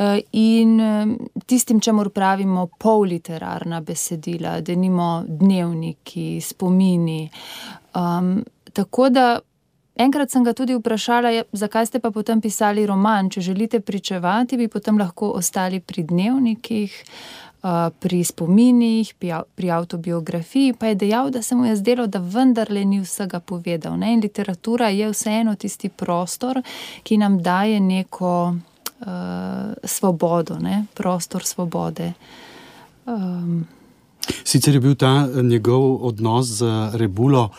Eh, 0.00 0.20
in 0.32 0.80
eh, 0.80 1.06
tistim, 1.46 1.80
čemu 1.80 2.10
pravimo 2.10 2.66
polliterarna 2.78 3.80
besedila, 3.80 4.60
da 4.60 4.74
nimamo 4.74 5.24
dnevniki, 5.28 6.40
spomini. 6.40 7.30
Um, 7.94 8.44
tako 8.72 9.08
da 9.08 9.38
Enkrat 10.00 10.30
sem 10.30 10.44
ga 10.44 10.54
tudi 10.56 10.72
vprašala, 10.74 11.42
zakaj 11.52 11.86
ste 11.86 12.00
pa 12.00 12.08
potem 12.10 12.40
pisali 12.40 12.86
roman. 12.88 13.28
Če 13.28 13.42
želite 13.50 13.82
pričevati, 13.84 14.56
bi 14.56 14.68
potem 14.68 14.98
lahko 14.98 15.34
ostali 15.36 15.80
pri 15.80 16.08
dnevnikih. 16.08 17.04
pri 18.00 18.24
spominih, 18.24 19.14
pri 19.54 19.70
autobiografiji, 19.70 20.72
pa 20.72 20.86
je 20.86 20.94
dejal, 20.94 21.28
da 21.30 21.42
se 21.42 21.54
mu 21.54 21.66
je 21.66 21.74
zdelo, 21.76 22.06
da 22.06 22.18
vendarle 22.18 22.84
ni 22.84 23.00
vsega 23.00 23.40
povedal. 23.40 23.98
Ne? 23.98 24.14
In 24.14 24.22
literatura 24.24 24.88
je 24.88 25.10
vseeno 25.10 25.54
tisti 25.54 25.88
prostor, 25.88 26.62
ki 27.02 27.18
nam 27.20 27.36
daje 27.42 27.80
neko 27.80 28.54
uh, 28.56 29.06
svobodo, 29.84 30.56
ne? 30.58 30.86
prostor 30.94 31.44
svobode. 31.44 32.12
Um, 33.04 33.66
Sicer 34.44 34.74
je 34.74 34.80
bil 34.80 34.94
ta 34.94 35.28
njegov 35.42 36.00
odnos 36.06 36.46
z 36.46 36.64
Rebulo 36.96 37.50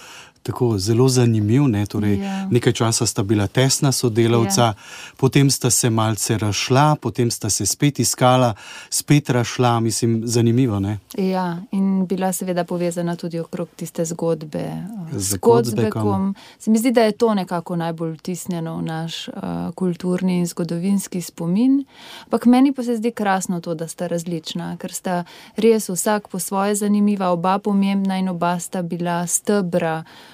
tako 0.43 0.77
zelo 0.77 1.09
zanimiv. 1.09 1.67
Ne? 1.67 1.85
Torej, 1.85 2.19
ja. 2.19 2.47
Nekaj 2.51 2.73
časa 2.73 3.05
sta 3.05 3.23
bila 3.23 3.47
tesna 3.47 3.91
sodelavca, 3.91 4.61
ja. 4.61 4.73
potem 5.17 5.49
sta 5.51 5.69
se 5.69 5.89
malce 5.89 6.37
rašla, 6.37 6.95
potem 7.01 7.31
sta 7.31 7.49
se 7.49 7.65
spet 7.65 7.99
iskala, 7.99 8.53
spet 8.89 9.29
rašla, 9.29 9.79
mislim, 9.79 10.21
zanimivo. 10.25 10.79
Ne? 10.79 10.97
Ja, 11.17 11.57
in 11.71 12.05
bila 12.05 12.33
seveda 12.33 12.63
povezana 12.63 13.15
tudi 13.15 13.39
okrog 13.39 13.69
tiste 13.75 14.05
zgodbe 14.05 14.71
z 15.11 15.37
Kodzbekom. 15.37 16.35
Se 16.59 16.71
mi 16.71 16.77
zdi, 16.77 16.91
da 16.91 17.01
je 17.01 17.11
to 17.11 17.33
nekako 17.33 17.75
najbolj 17.75 18.13
vtisnjeno 18.13 18.77
v 18.77 18.81
naš 18.81 19.27
uh, 19.27 19.33
kulturni 19.75 20.39
in 20.39 20.47
zgodovinski 20.47 21.21
spomin. 21.21 21.85
Ampak 22.23 22.45
meni 22.45 22.73
pa 22.73 22.83
se 22.83 22.97
zdi 22.97 23.11
krasno 23.11 23.61
to, 23.61 23.75
da 23.75 23.87
sta 23.87 24.07
različna, 24.07 24.77
ker 24.77 24.93
sta 24.93 25.23
res 25.55 25.89
vsak 25.89 26.27
po 26.27 26.39
svoje 26.39 26.75
zanimiva, 26.75 27.29
oba 27.31 27.59
pomembna 27.59 28.17
in 28.17 28.29
oba 28.29 28.59
sta 28.59 28.81
bila 28.81 29.27
stebra 29.27 30.03
uh, 30.05 30.30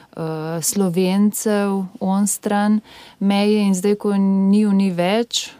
slovencev, 0.61 1.85
on 1.99 2.27
stran 2.27 2.79
meje, 3.19 3.61
in 3.61 3.75
zdaj, 3.75 3.95
ko 3.95 4.17
ni 4.17 4.65
v 4.65 4.73
ni 4.73 4.89
več, 4.91 5.51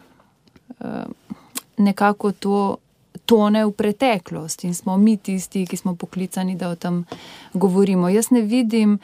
uh, 0.79 1.05
nekako 1.77 2.31
to 2.31 2.59
tone 3.27 3.65
v 3.65 3.71
preteklost 3.75 4.63
in 4.63 4.73
smo 4.73 4.97
mi 4.97 5.17
tisti, 5.17 5.65
ki 5.67 5.77
smo 5.77 5.95
poklicani, 5.95 6.55
da 6.55 6.69
o 6.69 6.75
tem 6.75 7.03
govorimo. 7.53 8.09
Jaz 8.09 8.31
ne 8.31 8.41
vidim. 8.41 8.97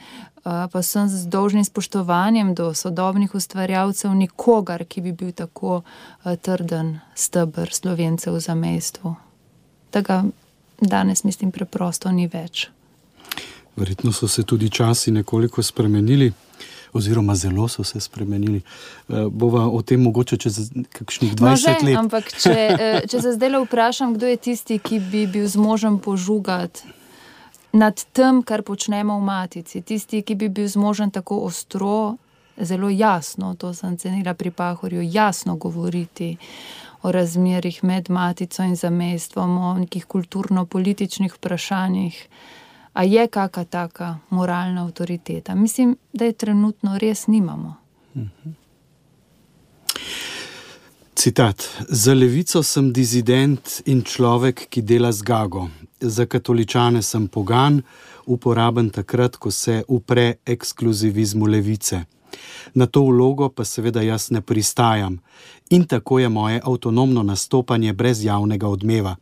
Uh, 0.44 0.66
pa 0.72 0.82
sem 0.82 1.08
z 1.08 1.24
dolžnim 1.32 1.64
spoštovanjem 1.64 2.52
do 2.54 2.74
sodobnih 2.74 3.34
ustvarjalcev, 3.34 4.12
nikogar, 4.12 4.84
ki 4.84 5.00
bi 5.00 5.12
bil 5.16 5.32
tako 5.32 5.80
trden 6.20 6.98
stebr 7.14 7.72
slovencev 7.72 8.36
za 8.44 8.54
mestvo. 8.54 9.14
Tega 9.90 10.24
danes, 10.80 11.24
mislim, 11.24 11.52
preprosto 11.52 12.12
ni 12.12 12.28
več. 12.28 12.68
Verjetno 13.76 14.12
so 14.12 14.28
se 14.28 14.42
tudi 14.42 14.70
časi 14.70 15.10
nekoliko 15.10 15.62
spremenili, 15.62 16.32
oziroma 16.92 17.34
zelo 17.34 17.68
so 17.68 17.84
se 17.84 18.00
spremenili. 18.00 18.60
Eh, 19.08 19.26
bova 19.30 19.68
o 19.68 19.82
tem 19.82 20.02
mogoče 20.02 20.36
čez 20.36 20.70
kakšnih 20.92 21.34
20 21.34 21.50
no, 21.50 21.56
že, 21.56 21.86
let. 21.86 21.96
Ampak, 21.98 22.32
če, 22.42 22.54
eh, 22.78 23.00
če 23.10 23.20
se 23.20 23.32
zdaj 23.32 23.50
le 23.50 23.64
vprašam, 23.64 24.14
kdo 24.14 24.26
je 24.26 24.36
tisti, 24.36 24.78
ki 24.78 25.00
bi 25.00 25.26
bil 25.26 25.48
zmožen 25.48 25.98
požugati 25.98 26.82
nad 27.74 28.04
tem, 28.12 28.42
kar 28.42 28.62
počnemo 28.62 29.18
v 29.18 29.24
matici, 29.26 29.82
tisti, 29.82 30.22
ki 30.22 30.34
bi 30.38 30.48
bil 30.48 30.68
zmožen 30.70 31.10
tako 31.10 31.42
ostro, 31.42 32.16
zelo 32.54 32.88
jasno, 32.88 33.54
to 33.58 33.74
sem 33.74 33.96
cenila 33.98 34.34
pri 34.34 34.50
Pahorju, 34.50 35.02
jasno 35.02 35.56
govoriti. 35.56 36.36
O 37.02 37.12
razmerih 37.12 37.82
med 37.84 38.08
matico 38.08 38.62
in 38.64 38.76
zamestvom, 38.76 39.58
o 39.58 39.74
nekih 39.78 40.06
kulturno-političnih 40.06 41.34
vprašanjih. 41.34 42.16
A 42.94 43.02
je 43.02 43.26
kakšna 43.26 43.64
taka 43.64 44.18
moralna 44.30 44.84
avtoriteta? 44.84 45.54
Mislim, 45.54 45.96
da 46.12 46.24
je 46.24 46.32
trenutno 46.32 46.98
res 46.98 47.26
nimamo. 47.26 47.74
Citat: 51.14 51.62
Za 51.88 52.14
levico 52.14 52.62
sem 52.62 52.92
dizident 52.92 53.82
in 53.86 54.02
človek, 54.02 54.66
ki 54.70 54.82
dela 54.82 55.12
z 55.12 55.22
gago. 55.22 55.68
Za 56.00 56.26
katoličane 56.26 57.02
sem 57.02 57.26
pogan, 57.28 57.82
uporaben 58.26 58.90
takrat, 58.90 59.36
ko 59.36 59.50
se 59.50 59.82
upre 59.88 60.34
ekskluzivizmu 60.46 61.46
levice. 61.46 62.04
Na 62.74 62.86
to 62.86 63.02
vlogo 63.02 63.48
pa 63.48 63.64
seveda 63.64 64.02
jaz 64.02 64.30
ne 64.30 64.40
pristajam 64.40 65.18
in 65.70 65.84
tako 65.84 66.18
je 66.18 66.28
moje 66.28 66.60
avtonomno 66.64 67.22
nastopanje 67.22 67.92
brez 67.92 68.24
javnega 68.24 68.68
odmeva 68.68 69.16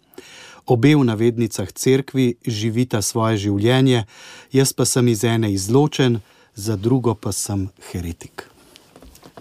obe 0.67 0.95
v 0.97 1.05
navednicah 1.05 1.73
cerkvi 1.73 2.35
živita 2.47 3.03
svoje 3.03 3.37
življenje, 3.37 4.05
jaz 4.53 4.73
pa 4.73 4.85
sem 4.85 5.09
iz 5.09 5.25
ene 5.25 5.53
izločen, 5.53 6.21
za 6.55 6.77
drugo 6.77 7.15
pa 7.15 7.33
sem 7.33 7.69
heretik. 7.93 8.45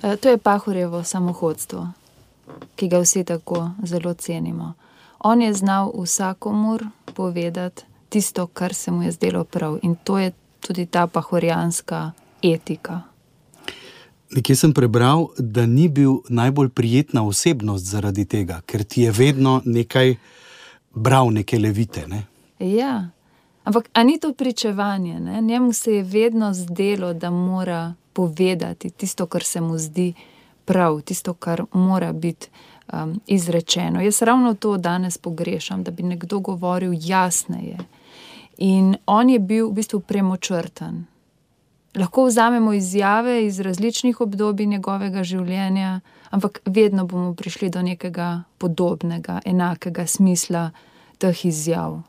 E, 0.03 0.15
to 0.17 0.29
je 0.29 0.37
Pahorjevo 0.37 1.03
samohodstvo, 1.03 1.87
ki 2.75 2.87
ga 2.87 3.01
vsi 3.03 3.23
tako 3.23 3.69
zelo 3.83 4.13
cenimo. 4.13 4.73
On 5.19 5.41
je 5.41 5.53
znal 5.53 5.91
vsakomur 5.91 6.85
povedati 7.13 7.83
tisto, 8.09 8.47
kar 8.47 8.73
se 8.73 8.91
mu 8.91 9.03
je 9.03 9.11
zdelo 9.11 9.43
prav, 9.43 9.79
in 9.83 9.95
to 9.95 10.17
je 10.17 10.31
tudi 10.59 10.85
ta 10.85 11.07
pahorjanska 11.07 12.11
etika. 12.43 13.01
Nekje 14.31 14.55
sem 14.55 14.73
prebral, 14.73 15.27
da 15.37 15.65
ni 15.65 15.89
bil 15.89 16.21
najbolj 16.29 16.69
prijetna 16.69 17.25
osebnost 17.27 17.85
zaradi 17.85 18.25
tega, 18.25 18.61
ker 18.65 18.83
ti 18.83 19.01
je 19.01 19.11
vedno 19.11 19.61
nekaj 19.65 20.15
bral 20.93 21.31
neke 21.33 21.59
levite. 21.59 22.07
Ne? 22.07 22.23
Ja, 22.59 23.09
ampak 23.63 23.89
ni 24.05 24.19
to 24.19 24.33
pričevanje. 24.33 25.19
Ne? 25.19 25.41
Njemu 25.41 25.73
se 25.73 25.95
je 25.95 26.03
vedno 26.03 26.53
zdelo, 26.53 27.13
da 27.13 27.29
mora 27.29 27.93
povedati 28.13 28.89
tisto, 28.89 29.25
kar 29.25 29.43
se 29.43 29.61
mu 29.61 29.77
zdi 29.77 30.13
prav, 30.65 31.01
tisto, 31.01 31.33
kar 31.33 31.63
mora 31.73 32.13
biti 32.13 32.49
um, 32.93 33.21
izrečeno. 33.27 34.01
Jaz 34.01 34.21
ravno 34.21 34.53
to 34.53 34.77
danes 34.77 35.17
pogrešam, 35.17 35.83
da 35.83 35.91
bi 35.91 36.03
nekdo 36.03 36.39
govoril 36.39 36.93
jasneje. 36.95 37.77
In 38.57 38.95
on 39.05 39.29
je 39.29 39.39
bil 39.39 39.69
v 39.69 39.73
bistvu 39.73 39.99
premočrten. 39.99 41.05
Lahko 41.95 42.25
vzamemo 42.25 42.73
izjave 42.73 43.45
iz 43.45 43.59
različnih 43.59 44.21
obdobij 44.21 44.65
njegovega 44.65 45.23
življenja, 45.23 45.99
ampak 46.31 46.61
vedno 46.65 47.05
bomo 47.05 47.33
prišli 47.35 47.69
do 47.69 47.81
nekega 47.81 48.43
podobnega, 48.57 49.41
enakega 49.45 50.07
smisla 50.07 50.71
teh 51.17 51.45
izjav. 51.45 52.01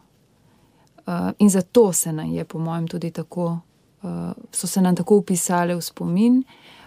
Uh, 1.07 1.31
in 1.39 1.51
zato 1.51 1.93
se 1.93 2.13
nam 2.13 2.31
je, 2.31 2.45
po 2.45 2.59
mojem, 2.59 2.89
tudi 2.89 3.11
tako, 3.11 3.59
uh, 4.03 4.33
so 4.53 4.67
se 4.67 4.81
nam 4.81 4.97
tako 4.97 5.17
upisale 5.17 5.75
v 5.75 5.83
spomin, 5.83 6.45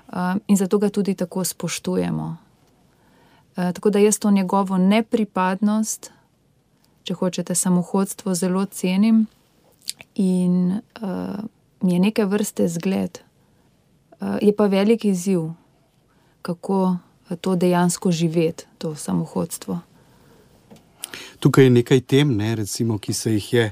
uh, 0.07 0.35
in 0.47 0.57
zato 0.57 0.77
ga 0.77 0.89
tudi 0.89 1.15
tako 1.15 1.43
spoštujemo. 1.43 2.37
Uh, 3.57 3.71
tako 3.73 3.89
da 3.89 3.99
jaz 3.99 4.19
to 4.19 4.31
njegovo 4.31 4.77
nepripadnost, 4.77 6.11
če 7.03 7.13
hočete, 7.13 7.55
samohodstvo, 7.55 8.33
zelo 8.33 8.65
cenim 8.65 9.25
in 10.15 10.79
uh, 11.01 11.43
je 11.83 11.99
neke 11.99 12.25
vrste 12.25 12.67
zgled. 12.67 13.19
Uh, 14.21 14.37
je 14.41 14.55
pa 14.55 14.65
velik 14.65 15.05
izziv, 15.05 15.51
kako 16.41 16.97
to 17.41 17.55
dejansko 17.55 18.12
živeti, 18.12 18.65
to 18.77 18.96
samohodstvo. 18.96 19.79
Tukaj 21.39 21.63
je 21.63 21.70
nekaj 21.70 22.00
tem, 22.01 22.32
ne, 22.38 22.55
recimo, 22.55 22.98
ki 22.98 23.13
se 23.13 23.34
jih 23.34 23.53
je 23.53 23.72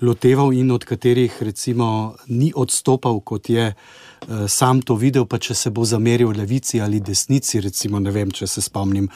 loteval 0.00 0.52
in 0.52 0.70
od 0.70 0.84
katerih 0.84 1.42
recimo, 1.42 2.14
ni 2.28 2.52
odstopal, 2.56 3.20
kot 3.20 3.48
je 3.50 3.70
uh, 3.72 4.44
sam 4.48 4.82
to 4.82 4.94
videl. 4.94 5.26
Pa 5.26 5.38
če 5.38 5.54
se 5.54 5.70
bo 5.70 5.84
zameril 5.84 6.34
levici 6.36 6.80
ali 6.80 7.00
desnici, 7.00 7.60
recimo, 7.60 8.00
ne 8.00 8.12
vem, 8.12 8.30
če 8.30 8.46
se 8.46 8.62
spomnim 8.62 9.08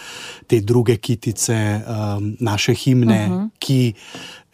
te 0.46 0.60
druge 0.60 0.96
kitice, 0.96 1.56
um, 1.56 2.32
naše 2.40 2.74
himne, 2.74 3.24
uh 3.26 3.32
mhm. 3.32 3.44
-huh. 3.44 3.48
ki 3.58 3.94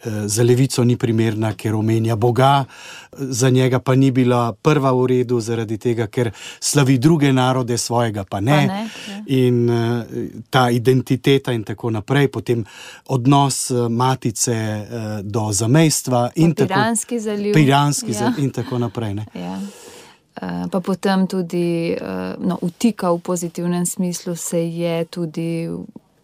za 0.05 0.43
levico 0.43 0.83
ni 0.83 0.97
primerna, 0.97 1.53
ker 1.53 1.75
omenja 1.75 2.15
Boga, 2.15 2.65
za 3.11 3.49
njega 3.49 3.79
pa 3.79 3.95
ni 3.95 4.11
bila 4.11 4.53
prva 4.53 4.91
v 4.91 5.05
redu, 5.07 5.39
zaradi 5.39 5.77
tega, 5.77 6.07
ker 6.07 6.31
slavi 6.59 6.97
druge 6.97 7.33
narode, 7.33 7.77
svojega 7.77 8.23
pa 8.23 8.39
ne. 8.39 8.67
Pa 8.67 8.73
ne 8.73 8.89
ja. 9.07 9.23
in 9.25 9.69
uh, 9.69 10.03
ta 10.49 10.69
identiteta 10.69 11.51
in 11.51 11.63
tako 11.63 11.89
naprej, 11.89 12.27
potem 12.27 12.65
odnos 13.05 13.71
matice 13.89 14.55
do 15.23 15.51
zamejstva 15.51 16.31
in 16.35 16.53
tako 16.53 16.73
naprej. 16.73 17.53
Piranski 17.53 18.11
ja. 18.11 18.19
zaliv 18.19 18.39
in 18.43 18.51
tako 18.51 18.77
naprej. 18.77 19.15
Ja. 19.33 19.59
Pa 20.71 20.79
potem 20.79 21.27
tudi 21.27 21.97
no, 22.37 22.59
vtika 22.61 23.11
v 23.11 23.19
pozitivnem 23.19 23.85
smislu, 23.85 24.35
se 24.35 24.61
je 24.69 25.05
tudi 25.05 25.67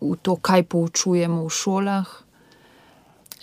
v 0.02 0.16
to, 0.22 0.36
kaj 0.36 0.64
poučujemo 0.64 1.42
v 1.48 1.50
šolah. 1.50 2.24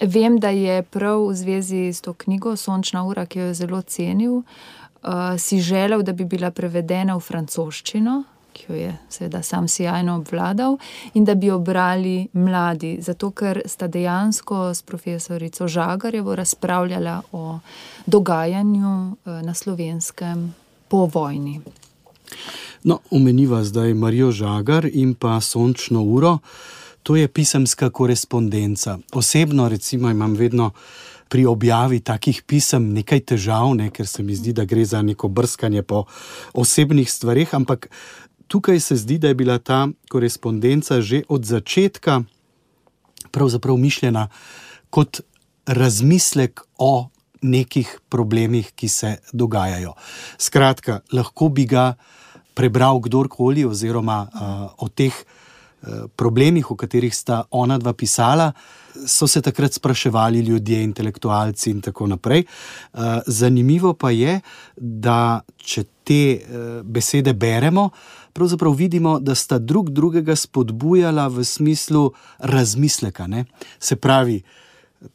Vem, 0.00 0.38
da 0.40 0.48
je 0.48 0.82
prav 0.82 1.28
v 1.28 1.34
zvezi 1.34 1.92
s 1.92 2.00
to 2.00 2.12
knjigo 2.12 2.56
Sončna 2.56 3.04
ura, 3.04 3.26
ki 3.26 3.38
jo 3.38 3.46
je 3.46 3.54
zelo 3.54 3.82
cenil, 3.82 4.32
uh, 4.40 5.38
si 5.38 5.60
želel, 5.60 6.02
da 6.02 6.12
bi 6.12 6.24
bila 6.24 6.50
prevedena 6.50 7.16
v 7.16 7.20
francoščino, 7.20 8.22
ki 8.52 8.64
jo 8.68 8.78
je 8.78 8.94
seveda 9.08 9.42
sam 9.42 9.68
sjajno 9.68 10.16
obvladal, 10.16 10.78
in 11.14 11.24
da 11.24 11.34
bi 11.34 11.46
jo 11.46 11.58
brali 11.58 12.28
mladi, 12.32 12.96
zato 13.00 13.30
ker 13.30 13.62
sta 13.66 13.88
dejansko 13.88 14.70
s 14.74 14.82
profesorico 14.82 15.68
Žagarjevo 15.68 16.34
razpravljala 16.34 17.20
o 17.32 17.58
dogajanju 18.06 18.96
uh, 19.12 19.42
na 19.42 19.54
slovenskem 19.54 20.54
po 20.88 21.06
vojni. 21.06 21.60
No, 22.82 22.98
omeniva 23.10 23.64
zdaj 23.64 23.94
Marijo 23.94 24.32
Žagar 24.32 24.88
in 24.92 25.14
pa 25.14 25.40
Sončno 25.40 26.02
uro. 26.02 26.38
To 27.02 27.16
je 27.16 27.28
pisemska 27.28 27.90
korespondenca. 27.90 28.98
Osebno, 29.12 29.68
recimo, 29.68 30.10
imam 30.10 30.34
vedno 30.34 30.70
pri 31.28 31.46
objavi 31.46 32.00
takih 32.00 32.42
pisem 32.42 32.92
nekaj 32.92 33.20
težav, 33.20 33.74
ne, 33.74 33.90
ker 33.90 34.06
se 34.06 34.22
mi 34.22 34.34
zdi, 34.34 34.52
da 34.52 34.64
gre 34.64 34.84
za 34.84 35.02
neko 35.02 35.28
brskanje 35.28 35.82
po 35.82 36.04
osebnih 36.52 37.10
stvarih, 37.10 37.54
ampak 37.54 37.86
tukaj 38.50 38.80
se 38.80 38.96
zdi, 38.96 39.18
da 39.18 39.28
je 39.28 39.34
bila 39.34 39.58
ta 39.58 39.88
korespondenca 40.10 41.00
že 41.00 41.22
od 41.28 41.44
začetka 41.44 42.22
pravzaprav 43.30 43.76
mišljena 43.76 44.28
kot 44.90 45.20
razmislek 45.66 46.60
o 46.78 47.08
nekih 47.42 48.00
problemih, 48.08 48.72
ki 48.74 48.88
se 48.88 49.16
dogajajo. 49.32 49.94
Skratka, 50.38 51.00
lahko 51.12 51.48
bi 51.48 51.64
ga 51.64 51.94
prebral 52.54 52.98
kdorkoli, 53.00 53.64
oziroma 53.64 54.26
uh, 54.26 54.84
o 54.84 54.88
teh 54.88 55.14
uh, 55.14 55.39
problemih, 56.16 56.70
o 56.70 56.76
katerih 56.76 57.14
sta 57.14 57.42
ona 57.50 57.78
dva 57.78 57.92
pisala, 57.92 58.52
so 59.06 59.26
se 59.26 59.42
takrat 59.42 59.72
spraševali 59.72 60.40
ljudje, 60.40 60.82
intelektualci 60.82 61.70
in 61.70 61.80
tako 61.80 62.06
naprej. 62.06 62.44
Uh, 62.92 63.00
zanimivo 63.26 63.94
pa 63.94 64.10
je, 64.10 64.40
da 64.76 65.40
če 65.56 65.84
te 66.04 66.22
uh, 66.36 66.82
besede 66.84 67.32
beremo, 67.32 67.90
pravzaprav 68.32 68.74
vidimo, 68.74 69.18
da 69.20 69.34
sta 69.34 69.58
drug 69.58 69.90
drugega 69.90 70.36
spodbujala 70.36 71.28
v 71.28 71.44
smislu 71.44 72.10
razmisleka. 72.38 73.26
Ne? 73.26 73.44
Se 73.78 73.96
pravi, 73.96 74.42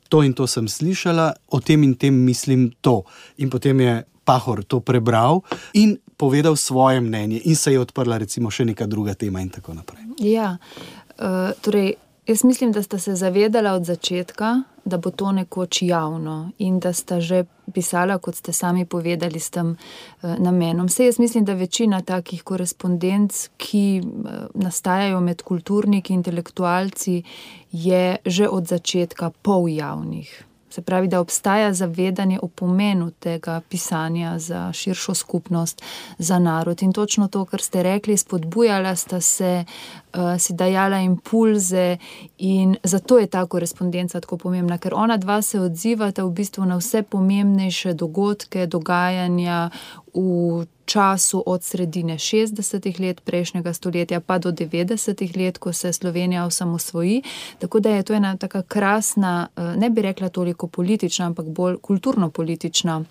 to 0.10 0.24
in 0.24 0.34
to 0.34 0.48
sem 0.48 0.68
slišala, 0.68 1.34
o 1.48 1.60
tem 1.60 1.84
in 1.84 1.94
tem 1.96 2.16
mislim 2.26 2.72
to. 2.82 3.04
In 3.38 3.50
potem 3.50 3.80
je 3.80 4.04
Pahor 4.26 4.64
to 4.64 4.80
prebral 4.80 5.44
in 5.74 5.98
povedal 6.18 6.56
svoje 6.56 7.02
mnenje, 7.02 7.42
in 7.46 7.56
se 7.56 7.72
je 7.72 7.80
odprla, 7.80 8.18
recimo, 8.18 8.52
še 8.52 8.66
neka 8.66 8.88
druga 8.88 9.14
tema, 9.14 9.42
in 9.42 9.50
tako 9.50 9.74
naprej. 9.74 10.04
Ja, 10.20 10.58
uh, 10.58 11.52
torej, 11.62 11.96
jaz 12.28 12.44
mislim, 12.44 12.72
da 12.72 12.84
sta 12.84 13.00
se 13.00 13.16
zavedala 13.16 13.74
od 13.74 13.86
začetka, 13.86 14.64
da 14.86 14.98
bo 14.98 15.12
to 15.12 15.32
nekoč 15.32 15.82
javno 15.82 16.52
in 16.58 16.80
da 16.80 16.94
sta 16.94 17.20
že 17.20 17.46
pisala, 17.74 18.18
kot 18.18 18.36
ste 18.36 18.54
sami 18.54 18.86
povedali, 18.86 19.40
s 19.40 19.50
tem 19.50 19.76
uh, 19.76 20.36
namenom. 20.40 20.88
Vse 20.88 21.10
jaz 21.10 21.20
mislim, 21.20 21.46
da 21.46 21.54
večina 21.54 22.02
takih 22.02 22.44
korespondenc, 22.44 23.50
ki 23.58 24.02
uh, 24.02 24.32
nastajajo 24.54 25.20
med 25.20 25.42
kulturniki 25.42 26.14
in 26.14 26.20
intelektualci, 26.24 27.24
je 27.72 28.18
že 28.26 28.50
od 28.50 28.68
začetka 28.68 29.32
pol 29.42 29.68
javnih. 29.70 30.46
Se 30.76 30.82
pravi, 30.82 31.08
da 31.08 31.20
obstaja 31.20 31.74
zavedanje 31.74 32.40
o 32.42 32.48
pomenu 32.48 33.12
tega 33.12 33.62
pisanja 33.70 34.40
za 34.40 34.74
širšo 34.74 35.14
skupnost, 35.14 35.82
za 36.18 36.40
narod. 36.40 36.84
In 36.84 36.94
točno 36.94 37.28
to, 37.28 37.46
kar 37.46 37.62
ste 37.62 37.84
rekli, 37.84 38.18
spodbujala 38.18 38.96
sta 38.96 39.22
se, 39.22 39.64
uh, 39.66 40.20
si 40.40 40.54
dajala 40.54 41.00
impulze, 41.00 41.98
in 42.38 42.76
zato 42.84 43.20
je 43.20 43.28
ta 43.28 43.46
korespondenca 43.46 44.20
tako 44.20 44.38
pomembna, 44.38 44.78
ker 44.78 44.94
ona 44.94 45.18
dva 45.18 45.42
se 45.42 45.60
odzivata 45.60 46.26
v 46.26 46.32
bistvu 46.32 46.66
na 46.66 46.76
vse 46.78 47.04
pomembnejše 47.04 47.94
dogodke, 47.94 48.68
dogajanja 48.68 49.70
v 50.14 50.66
času 50.86 51.44
od 51.46 51.64
sredine 51.64 52.14
60-ih 52.14 53.00
let 53.00 53.22
prejšnjega 53.22 53.74
stoletja 53.74 54.20
pa 54.20 54.38
do 54.38 54.52
90-ih 54.52 55.38
let, 55.38 55.58
ko 55.58 55.74
se 55.74 55.94
Slovenija 55.94 56.46
osamosvoji. 56.46 57.22
Tako 57.60 57.80
da 57.80 57.90
je 57.90 58.04
to 58.04 58.14
ena 58.14 58.38
tako 58.38 58.62
krasna, 58.62 59.48
eh, 59.56 59.62
ne 59.62 59.90
bi 59.90 60.02
rekla 60.02 60.30
toliko 60.30 60.68
politična, 60.68 61.26
ampak 61.26 61.46
bolj 61.46 61.78
kulturno-politična 61.82 63.04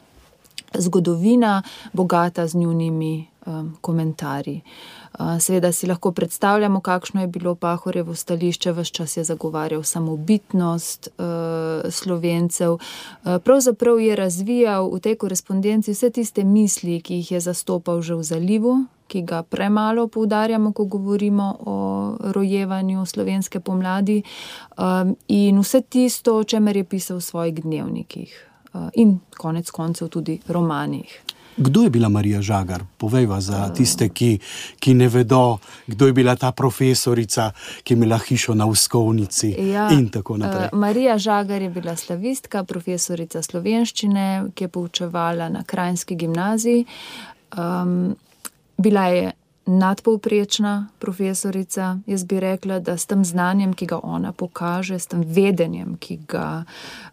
zgodovina, 0.79 1.63
bogata 1.93 2.47
z 2.47 2.55
njunimi 2.55 3.27
um, 3.47 3.77
komentarji. 3.81 4.61
Uh, 4.65 5.04
seveda 5.41 5.73
si 5.73 5.87
lahko 5.87 6.13
predstavljamo, 6.13 6.81
kakšno 6.81 7.21
je 7.21 7.27
bilo 7.27 7.55
Pahorjevo 7.55 8.15
stališče, 8.15 8.73
vse 8.73 8.93
čas 8.93 9.17
je 9.17 9.25
zagovarjal 9.25 9.83
samobitnost 9.83 11.09
uh, 11.09 11.25
slovencev. 11.91 12.73
Uh, 12.73 12.81
pravzaprav 13.45 14.01
je 14.01 14.17
razvijal 14.17 14.91
v 14.95 15.01
tej 15.01 15.17
korespondenci 15.17 15.93
vse 15.93 16.11
tiste 16.11 16.45
misli, 16.45 17.01
ki 17.01 17.15
jih 17.15 17.33
je 17.33 17.41
zastopal 17.41 18.03
že 18.03 18.15
v 18.15 18.23
zalivu, 18.23 18.85
ki 19.07 19.23
ga 19.23 19.43
premalo 19.43 20.09
poudarjamo, 20.09 20.73
ko 20.73 20.85
govorimo 20.85 21.57
o 21.61 21.77
rojevanju 22.21 23.07
slovenske 23.07 23.61
pomladi, 23.61 24.23
um, 24.79 25.17
in 25.29 25.59
vse 25.59 25.81
tisto, 25.81 26.39
o 26.39 26.45
čemer 26.45 26.77
je 26.77 26.85
pisal 26.85 27.17
v 27.17 27.23
svojih 27.23 27.63
dnevnikih. 27.63 28.51
In 28.95 29.21
konec 29.39 29.71
koncev 29.71 30.09
tudi 30.09 30.41
romanih. 30.49 31.23
Kdo 31.57 31.83
je 31.83 31.91
bila 31.91 32.09
Marija 32.09 32.43
Žagar? 32.43 32.83
Povejva 32.97 33.41
za 33.41 33.69
tiste, 33.75 34.09
ki, 34.09 34.39
ki 34.81 34.95
ne 34.95 35.09
vedo, 35.09 35.59
kdo 35.87 36.07
je 36.07 36.13
bila 36.13 36.37
ta 36.37 36.53
profesorica, 36.53 37.51
ki 37.83 37.95
je 37.95 37.97
imela 37.97 38.19
hišo 38.19 38.55
na 38.55 38.67
Uskovnici. 38.67 39.55
Ja, 39.71 39.89
in 39.93 40.09
tako 40.09 40.37
naprej. 40.37 40.69
Marija 40.73 41.19
Žagar 41.19 41.63
je 41.63 41.71
bila 41.71 41.97
slavistka, 41.97 42.65
profesorica 42.65 43.43
slovenščine, 43.43 44.51
ki 44.55 44.65
je 44.65 44.69
poučevala 44.69 45.49
na 45.49 45.63
Krajinski 45.63 46.15
gimnaziji. 46.15 46.87
Um, 47.59 48.17
bila 48.77 49.07
je 49.07 49.33
nadpovprečna 49.67 50.89
profesorica. 50.99 51.99
Jaz 52.07 52.25
bi 52.25 52.41
rekla, 52.41 52.79
da 52.79 52.97
s 52.97 53.07
tem 53.07 53.25
znanjem, 53.25 53.73
ki 53.73 53.87
ga 53.87 53.99
ona 54.03 54.33
pokaže, 54.33 54.99
s 54.99 55.07
tem 55.07 55.25
vedenjem, 55.27 55.97
ki 56.01 56.19
ga 56.29 56.65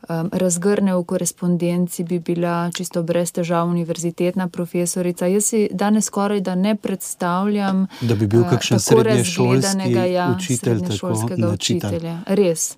um, 0.09 0.29
razgrne 0.31 0.95
v 0.95 1.03
korespondenci, 1.03 2.03
bi 2.03 2.19
bila 2.19 2.71
čisto 2.75 3.03
brez 3.03 3.31
težav 3.31 3.67
univerzitetna 3.67 4.47
profesorica. 4.47 5.25
Jaz 5.25 5.45
si 5.45 5.67
danes 5.71 6.05
skoraj 6.05 6.41
da 6.41 6.55
ne 6.55 6.75
predstavljam, 6.75 7.87
da 8.01 8.15
bi 8.15 8.27
bil 8.27 8.43
kakšen 8.43 8.75
uh, 8.75 8.81
srednješolski 8.81 9.91
ja, 10.11 10.35
učitelj, 10.35 10.57
srednješolskega 10.57 11.49
učitelja. 11.49 12.19
Res. 12.27 12.75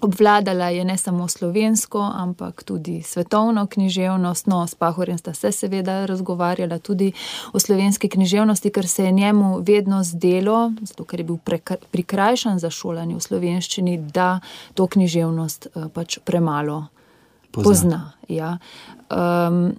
Obvladala 0.00 0.68
je 0.68 0.84
ne 0.84 0.96
samo 0.98 1.28
slovensko, 1.28 2.10
ampak 2.14 2.62
tudi 2.62 3.02
svetovno 3.02 3.66
književnost. 3.66 4.46
No, 4.46 4.66
s 4.66 4.74
Pahorjem 4.74 5.18
sta 5.18 5.34
se 5.34 5.52
seveda 5.52 6.06
razgovarjala 6.06 6.78
tudi 6.78 7.12
o 7.52 7.60
slovenski 7.60 8.08
književnosti, 8.08 8.70
ker 8.70 8.88
se 8.88 9.04
je 9.04 9.12
njemu 9.12 9.58
vedno 9.58 10.04
zdelo, 10.04 10.72
zato 10.82 11.04
ker 11.04 11.20
je 11.20 11.24
bil 11.24 11.36
prikrajšan 11.90 12.58
za 12.58 12.70
šolanje 12.70 13.16
v 13.16 13.20
slovenščini, 13.20 13.98
da 13.98 14.40
to 14.74 14.86
književnost 14.86 15.66
uh, 15.74 15.88
pač 15.92 16.18
premalo 16.24 16.86
pozna. 17.50 17.70
pozna 17.70 18.12
ja. 18.28 18.58
um, 19.10 19.74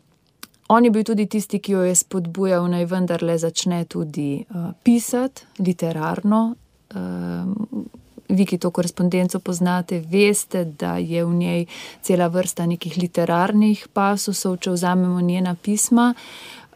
on 0.67 0.85
je 0.85 0.91
bil 0.91 1.03
tudi 1.03 1.25
tisti, 1.25 1.59
ki 1.59 1.71
jo 1.71 1.81
je 1.81 1.95
spodbujal, 1.95 2.67
naj 2.67 2.85
vendarle 2.85 3.37
začne 3.37 3.85
tudi 3.85 4.45
uh, 4.49 4.71
pisati 4.83 5.41
literarno. 5.59 6.55
Um, 6.95 7.89
vi, 8.31 8.45
ki 8.45 8.57
to 8.57 8.71
korespondenco 8.71 9.39
poznate, 9.39 9.99
veste, 9.99 10.65
da 10.65 10.97
je 10.97 11.25
v 11.25 11.33
njej 11.33 11.65
cela 12.01 12.27
vrsta 12.27 12.65
nekih 12.65 12.97
literarnih 12.97 13.87
pasusov, 13.93 14.57
če 14.57 14.71
vzamemo 14.71 15.21
njena 15.21 15.55
pisma. 15.55 16.13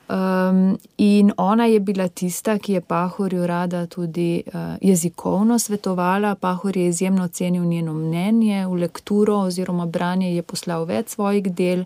Um, 0.05 0.77
in 0.97 1.31
ona 1.37 1.65
je 1.65 1.79
bila 1.79 2.07
tista, 2.07 2.59
ki 2.59 2.73
je 2.73 2.81
Pahorju 2.81 3.47
rada 3.47 3.85
tudi 3.85 4.43
uh, 4.45 4.53
jezikovno 4.81 5.59
svetovala. 5.59 6.35
Pahor 6.35 6.77
je 6.77 6.87
izjemno 6.87 7.27
cenil 7.27 7.63
njeno 7.65 7.93
mnenje, 7.93 8.67
v 8.67 8.73
lekturo 8.73 9.37
oziroma 9.37 9.85
branje 9.85 10.35
je 10.35 10.43
poslal 10.43 10.85
več 10.85 11.15
svojih 11.17 11.49
del 11.53 11.83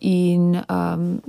in 0.00 0.60
um, 0.60 1.22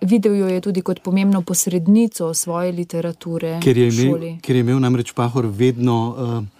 videl 0.00 0.34
jo 0.34 0.48
je 0.48 0.60
tudi 0.60 0.82
kot 0.82 1.02
pomembno 1.02 1.42
posrednico 1.42 2.34
svoje 2.34 2.72
literature. 2.72 3.60
Ker 3.62 3.78
je 3.78 3.88
imel, 3.88 4.40
ker 4.42 4.56
je 4.56 4.60
imel 4.60 4.80
namreč 4.80 5.12
Pahor 5.12 5.46
vedno. 5.46 5.98
Uh, 6.18 6.59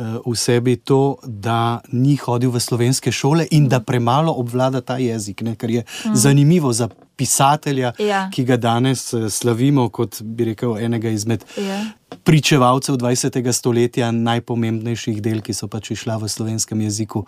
v 0.00 0.34
sebi 0.36 0.76
to, 0.76 1.18
da 1.24 1.80
ni 1.92 2.16
hodil 2.16 2.50
v 2.50 2.60
slovenske 2.60 3.12
šole 3.12 3.46
in 3.50 3.68
da 3.68 3.80
premalo 3.80 4.32
obvlada 4.32 4.80
ta 4.80 4.96
jezik, 4.98 5.42
ne, 5.42 5.56
kar 5.56 5.70
je 5.70 5.84
mm. 5.84 6.14
zanimivo 6.14 6.72
za 6.72 6.88
pisatelja, 7.16 7.92
ja. 7.98 8.28
ki 8.32 8.44
ga 8.48 8.56
danes 8.56 9.12
eh, 9.12 9.28
slavimo 9.30 9.88
kot 9.92 10.22
bi 10.22 10.50
rekel 10.52 10.78
enega 10.80 11.12
izmed 11.12 11.44
ja. 11.60 11.82
Pričevalcev 12.24 12.96
20. 12.96 13.52
stoletja, 13.52 14.10
najpomembnejših 14.10 15.20
del, 15.22 15.40
ki 15.42 15.54
so 15.54 15.68
pač 15.70 15.92
išla 15.94 16.18
v 16.20 16.28
slovenskem 16.28 16.80
jeziku. 16.84 17.24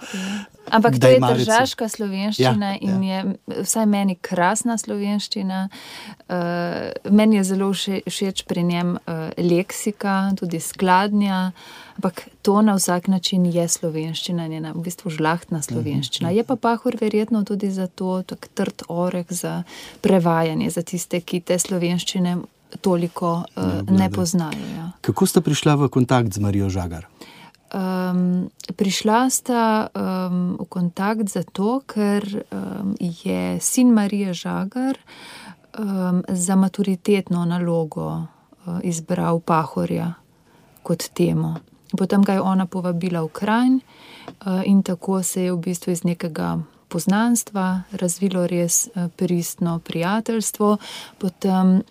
Ampak 0.71 0.99
to 1.01 1.11
je 1.11 1.19
državska 1.21 1.89
slovenščina 1.89 2.75
ja, 2.75 2.81
in 2.81 3.03
ja. 3.03 3.23
je 3.23 3.63
vsaj 3.67 3.87
meni 3.87 4.17
krasna 4.17 4.79
slovenščina. 4.79 5.67
Uh, 6.29 6.93
meni 7.11 7.41
je 7.41 7.45
zelo 7.45 7.73
všeč 7.75 8.45
pri 8.47 8.63
njem 8.63 8.95
uh, 8.97 9.31
leksika, 9.39 10.33
tudi 10.39 10.61
skladnja. 10.63 11.51
Ampak 11.99 12.29
to 12.43 12.63
na 12.63 12.75
vsak 12.79 13.09
način 13.13 13.47
je 13.47 13.67
slovenščina, 13.69 14.49
njena 14.49 14.73
v 14.73 14.87
bistvu 14.87 15.13
žlahtna 15.13 15.63
slovenščina. 15.63 16.33
Je 16.33 16.45
pa 16.47 16.57
pahor 16.57 16.97
verjetno 17.01 17.45
tudi 17.45 17.71
za 17.71 17.87
to, 17.87 18.23
tako 18.27 18.49
trd 18.55 18.87
orek 18.89 19.33
za 19.33 19.63
prevajanje, 20.01 20.71
za 20.71 20.83
tiste, 20.83 21.21
ki 21.21 21.43
te 21.45 21.59
slovenščine 21.59 22.39
toliko 22.81 23.45
uh, 23.57 23.65
ne, 23.91 23.99
ne 23.99 24.11
poznajo. 24.11 24.67
Ja. 24.77 24.91
Kako 25.01 25.27
ste 25.27 25.41
prišla 25.41 25.75
v 25.75 25.89
kontakt 25.89 26.33
z 26.33 26.39
Marijo 26.39 26.71
Žagar? 26.71 27.07
Um, 27.73 28.53
prišla 28.77 29.33
sta 29.33 29.89
um, 29.89 30.61
v 30.61 30.67
kontakt 30.69 31.33
zato, 31.33 31.81
ker 31.89 32.21
um, 32.21 32.93
je 33.01 33.57
sin 33.65 33.97
Marije 33.97 34.37
Žagar 34.37 35.01
um, 35.79 36.21
za 36.29 36.57
maturitetno 36.57 37.45
nalogo 37.45 38.09
uh, 38.13 38.81
izbral 38.85 39.41
Pahorja 39.41 40.13
kot 40.83 41.17
temo. 41.17 41.57
potem 41.97 42.23
ga 42.23 42.33
je 42.33 42.41
ona 42.41 42.67
povabila 42.67 43.25
v 43.25 43.29
Krajn 43.33 43.81
uh, 43.81 44.61
in 44.65 44.83
tako 44.83 45.23
se 45.23 45.49
je 45.49 45.53
v 45.53 45.57
bistvu 45.57 45.93
iz 45.93 46.05
nekega 46.05 46.61
poznanstva 46.89 47.83
razvilo 47.93 48.47
res 48.47 48.89
uh, 48.93 49.09
pristno 49.17 49.79
prijateljstvo. 49.79 50.77
Potem 51.19 51.83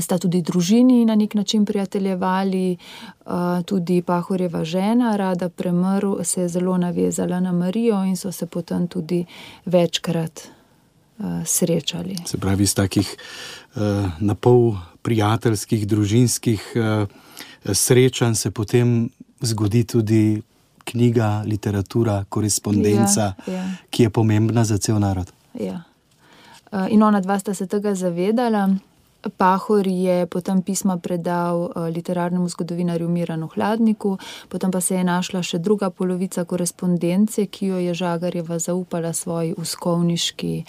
sta 0.00 0.18
tudi 0.18 0.42
družini 0.42 1.04
na 1.04 1.14
nek 1.14 1.34
način 1.34 1.64
prijateljevali, 1.64 2.76
uh, 2.76 3.32
tudi 3.64 4.02
Pahorjeva 4.02 4.64
žena, 4.64 5.16
rada 5.16 5.48
premrl, 5.48 6.24
se 6.24 6.42
je 6.42 6.48
zelo 6.48 6.76
navezala 6.78 7.40
na 7.40 7.52
Marijo 7.52 8.04
in 8.04 8.16
so 8.16 8.32
se 8.32 8.46
potem 8.46 8.88
tudi 8.88 9.24
večkrat 9.66 10.40
uh, 11.18 11.24
srečali. 11.44 12.16
Se 12.26 12.38
pravi, 12.38 12.62
iz 12.62 12.74
takih 12.74 13.16
uh, 13.76 13.82
napol 14.20 14.74
prijateljskih, 15.02 15.86
družinskih 15.86 16.72
srečanj 17.72 18.34
se 18.34 18.50
potem 18.50 19.08
zgodi 19.40 19.84
tudi 19.84 20.42
knjiga, 20.84 21.42
literatura, 21.46 22.24
korespondenca, 22.28 23.32
ja, 23.46 23.54
ja. 23.54 23.64
ki 23.90 24.02
je 24.02 24.10
pomembna 24.10 24.64
za 24.64 24.78
cel 24.78 24.98
narod. 24.98 25.32
Ja. 25.54 25.82
In 26.90 27.02
ona 27.02 27.20
dva 27.20 27.38
sta 27.38 27.54
se 27.54 27.66
tega 27.66 27.94
zavedala. 27.94 28.68
Pahor 29.36 29.86
je 29.86 30.26
potem 30.26 30.62
pisma 30.62 30.96
predal 30.96 31.68
uh, 31.68 31.88
literarnemu 31.92 32.48
zgodovinarju 32.48 33.08
Miranu 33.08 33.48
Hladniku, 33.52 34.18
potem 34.48 34.70
pa 34.70 34.80
se 34.80 34.94
je 34.94 35.04
našla 35.04 35.42
še 35.42 35.58
druga 35.58 35.90
polovica 35.90 36.44
korespondence, 36.44 37.46
ki 37.46 37.66
jo 37.66 37.78
je 37.78 37.94
Žagarjeva 37.94 38.58
zaupala 38.58 39.12
svoji 39.12 39.54
uskovniški 39.58 40.64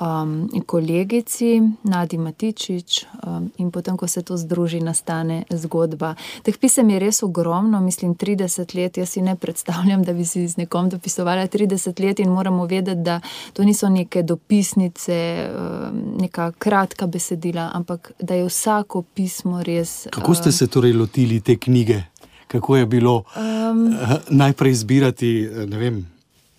um, 0.00 0.48
kolegici 0.66 1.62
Nadi 1.82 2.18
Matičič, 2.18 3.04
um, 3.26 3.50
in 3.56 3.70
potem, 3.70 3.96
ko 3.96 4.06
se 4.06 4.22
to 4.22 4.36
združi, 4.36 4.80
nastane 4.80 5.44
zgodba. 5.50 6.14
Teh 6.42 6.56
pisem 6.58 6.90
je 6.90 6.98
res 6.98 7.22
ogromno, 7.22 7.80
mislim, 7.80 8.14
30 8.14 8.74
let. 8.76 8.96
Jaz 8.96 9.08
si 9.08 9.22
ne 9.22 9.36
predstavljam, 9.36 10.02
da 10.04 10.12
bi 10.12 10.24
si 10.24 10.48
z 10.48 10.56
nekom 10.56 10.88
dopisovala 10.88 11.46
30 11.46 12.00
let 12.06 12.20
in 12.20 12.30
moramo 12.30 12.66
vedeti, 12.66 13.00
da 13.00 13.20
to 13.52 13.64
niso 13.64 13.88
neke 13.88 14.22
dopisnice, 14.22 15.48
um, 15.50 16.02
neka 16.20 16.52
kratka 16.58 17.06
besedila, 17.06 17.70
ampak 17.74 18.12
da 18.20 18.34
je 18.34 18.46
vsako 18.48 19.02
pismo 19.02 19.62
res. 19.62 20.06
Kako 20.10 20.34
ste 20.34 20.52
se 20.52 20.66
torej 20.66 20.92
lotili 20.92 21.40
te 21.40 21.56
knjige? 21.56 22.02
Kako 22.46 22.76
je 22.76 22.86
bilo 22.86 23.22
um, 23.36 23.94
najprej 24.28 24.72
izbirati, 24.72 25.50
ne 25.66 25.78
vem, 25.78 26.06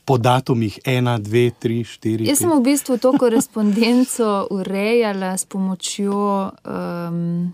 po 0.06 0.18
datumih 0.18 0.80
1, 0.86 1.20
2, 1.20 1.52
3, 1.60 1.84
4. 1.84 2.28
Jaz 2.28 2.42
sem 2.42 2.50
v 2.50 2.62
bistvu 2.62 2.98
to 2.98 3.14
korespondenco 3.20 4.28
urejala 4.58 5.38
s 5.38 5.46
pomočjo 5.46 6.52
um, 6.52 7.54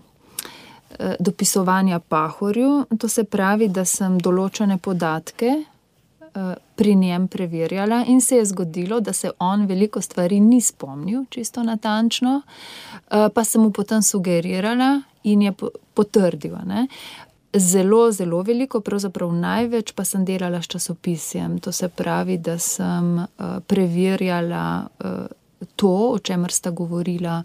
dopisovanja 1.18 1.98
Pahorju. 1.98 2.84
To 2.98 3.08
se 3.08 3.24
pravi, 3.24 3.68
da 3.68 3.84
sem 3.84 4.18
določene 4.18 4.78
podatke 4.78 5.50
uh, 5.60 6.54
pri 6.74 6.94
njem 6.94 7.28
preverjala 7.28 8.04
in 8.08 8.20
se 8.20 8.40
je 8.40 8.48
zgodilo, 8.48 9.00
da 9.00 9.12
se 9.12 9.30
on 9.38 9.66
veliko 9.66 10.00
stvari 10.00 10.40
ni 10.40 10.60
spomnil 10.60 11.24
čisto 11.30 11.62
natančno, 11.62 12.40
uh, 12.40 13.28
pa 13.34 13.44
sem 13.44 13.62
mu 13.62 13.70
potem 13.70 14.02
sugerirala 14.02 15.02
in 15.22 15.42
je 15.42 15.52
potrdil. 15.94 16.56
Ne? 16.64 16.86
Zelo, 17.56 18.12
zelo 18.12 18.42
veliko, 18.42 18.80
pravzaprav 18.80 19.32
največ 19.32 19.92
pa 19.96 20.04
sem 20.04 20.24
delala 20.24 20.60
s 20.62 20.68
časopisjem. 20.68 21.58
To 21.64 21.72
se 21.72 21.88
pravi, 21.88 22.36
da 22.38 22.58
sem 22.58 23.18
uh, 23.18 23.26
preverjala 23.66 24.86
uh, 25.04 25.10
to, 25.76 25.94
o 26.12 26.18
čemer 26.18 26.52
sta 26.52 26.70
govorila 26.70 27.42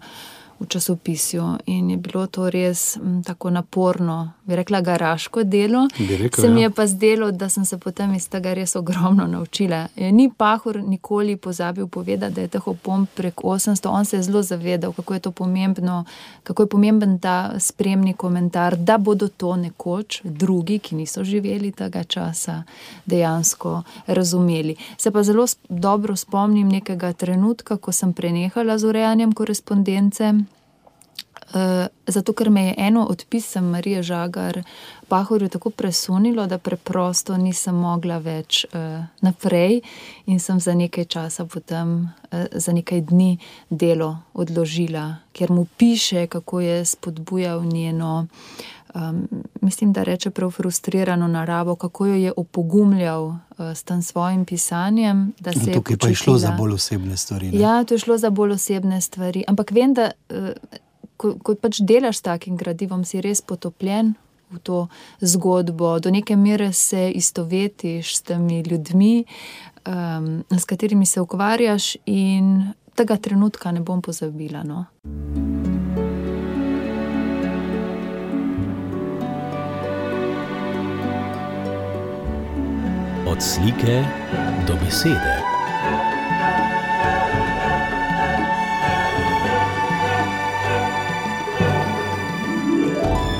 v 0.60 0.66
časopisju. 0.66 1.44
In 1.66 1.90
je 1.90 1.96
bilo 1.96 2.26
to 2.26 2.50
res 2.50 2.96
m, 2.96 3.22
tako 3.24 3.50
naporno, 3.50 4.32
bi 4.44 4.56
rekla, 4.56 4.80
garaško 4.80 5.44
delo. 5.44 5.88
Rekel, 6.18 6.44
se 6.44 6.50
mi 6.50 6.60
ja. 6.60 6.64
je 6.64 6.70
pa 6.70 6.86
zdelo, 6.86 7.30
da 7.30 7.48
sem 7.48 7.64
se 7.64 7.78
potem 7.78 8.14
iz 8.14 8.28
tega 8.28 8.54
res 8.54 8.76
ogromno 8.76 9.26
naučila. 9.26 9.86
Ni 9.96 10.30
Pahor 10.36 10.82
nikoli 10.82 11.36
pozabil 11.36 11.86
povedati, 11.86 12.34
da 12.34 12.40
je 12.40 12.48
teh 12.48 12.68
opomb 12.68 13.08
prek 13.14 13.40
800. 13.40 13.88
On 13.88 14.04
se 14.04 14.16
je 14.16 14.22
zelo 14.22 14.42
zavedal, 14.42 14.92
kako 14.92 15.14
je 15.14 15.20
to 15.20 15.30
pomembno, 15.30 16.04
kako 16.42 16.62
je 16.62 16.68
pomemben 16.68 17.18
ta 17.18 17.52
spremni 17.58 18.14
komentar, 18.14 18.76
da 18.76 18.98
bodo 18.98 19.28
to 19.28 19.56
nekoč 19.56 20.20
drugi, 20.24 20.78
ki 20.78 20.94
niso 20.94 21.24
živeli 21.24 21.72
tega 21.72 22.04
časa, 22.04 22.62
dejansko 23.06 23.82
razumeli. 24.06 24.76
Se 24.98 25.10
pa 25.10 25.22
zelo 25.22 25.46
dobro 25.68 26.16
spomnim 26.16 26.68
nekega 26.68 27.12
trenutka, 27.12 27.76
ko 27.76 27.92
sem 27.92 28.12
prenehala 28.12 28.78
z 28.78 28.84
urejanjem 28.84 29.32
korespondence. 29.32 30.34
Eh, 31.54 31.86
zato, 32.06 32.32
ker 32.32 32.50
me 32.50 32.66
je 32.66 32.74
eno 32.78 33.06
od 33.10 33.24
pisem 33.28 33.64
Marije 33.64 34.02
Žagar 34.02 34.62
Pahorju 35.08 35.48
tako 35.48 35.70
presunilo, 35.70 36.46
da 36.46 36.58
preprosto 36.58 37.36
nisem 37.36 37.74
mogla 37.74 38.18
več 38.18 38.64
uh, 38.64 39.04
naprej 39.20 39.80
in 40.26 40.40
sem 40.40 40.60
za 40.60 40.74
nekaj 40.74 41.04
časa, 41.04 41.44
potem 41.44 42.10
uh, 42.32 42.44
za 42.52 42.72
nekaj 42.72 43.00
dni 43.00 43.38
delo 43.70 44.16
odložila, 44.34 45.16
ker 45.32 45.52
mu 45.52 45.66
piše, 45.76 46.26
kako 46.26 46.60
je 46.60 46.84
spodbujal 46.84 47.64
njeno. 47.64 48.26
Um, 48.94 49.28
mislim, 49.60 49.92
da 49.92 50.02
reče 50.02 50.30
prav 50.30 50.50
frustrirano 50.50 51.28
naravo, 51.28 51.76
kako 51.76 52.06
jo 52.06 52.14
je 52.14 52.32
opogumljal 52.36 53.24
uh, 53.26 53.36
s 53.58 53.82
tem 53.82 54.02
svojim 54.02 54.44
pisanjem. 54.44 55.32
Tukaj 55.74 55.96
pa 55.96 56.08
je 56.08 56.14
šlo 56.14 56.38
za 56.38 56.50
bolj 56.58 56.72
osebne 56.72 57.16
stvari. 57.16 57.50
Ne? 57.50 57.60
Ja, 57.60 57.84
to 57.84 57.94
je 57.94 57.98
šlo 57.98 58.18
za 58.18 58.30
bolj 58.30 58.52
osebne 58.52 59.00
stvari. 59.00 59.44
Ampak 59.46 59.70
vem, 59.70 59.94
da 59.94 60.10
uh, 60.30 60.48
ko, 61.16 61.34
ko 61.42 61.54
pač 61.54 61.80
delaš 61.80 62.20
s 62.20 62.26
takim 62.28 62.56
gradivom, 62.56 63.04
si 63.04 63.22
res 63.24 63.42
potopljen 63.42 64.14
v 64.54 64.60
to 64.62 64.78
zgodbo, 65.20 65.98
do 65.98 66.10
neke 66.10 66.36
mere 66.36 66.72
se 66.72 67.10
istovetiš 67.10 68.16
s 68.16 68.22
temi 68.22 68.62
ljudmi, 68.62 69.24
um, 69.88 70.44
s 70.50 70.64
katerimi 70.64 71.06
se 71.06 71.20
ukvarjaš, 71.20 71.96
in 72.06 72.74
tega 72.94 73.16
trenutka 73.16 73.72
ne 73.72 73.80
bom 73.80 74.02
pozabila. 74.02 74.62
No. 74.62 74.86
Od 83.26 83.42
slike 83.42 84.04
do 84.68 84.76
besede. 84.84 85.53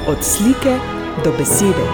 Od 0.07 0.19
slike 0.23 0.79
do 1.25 1.33
besede. 1.39 1.89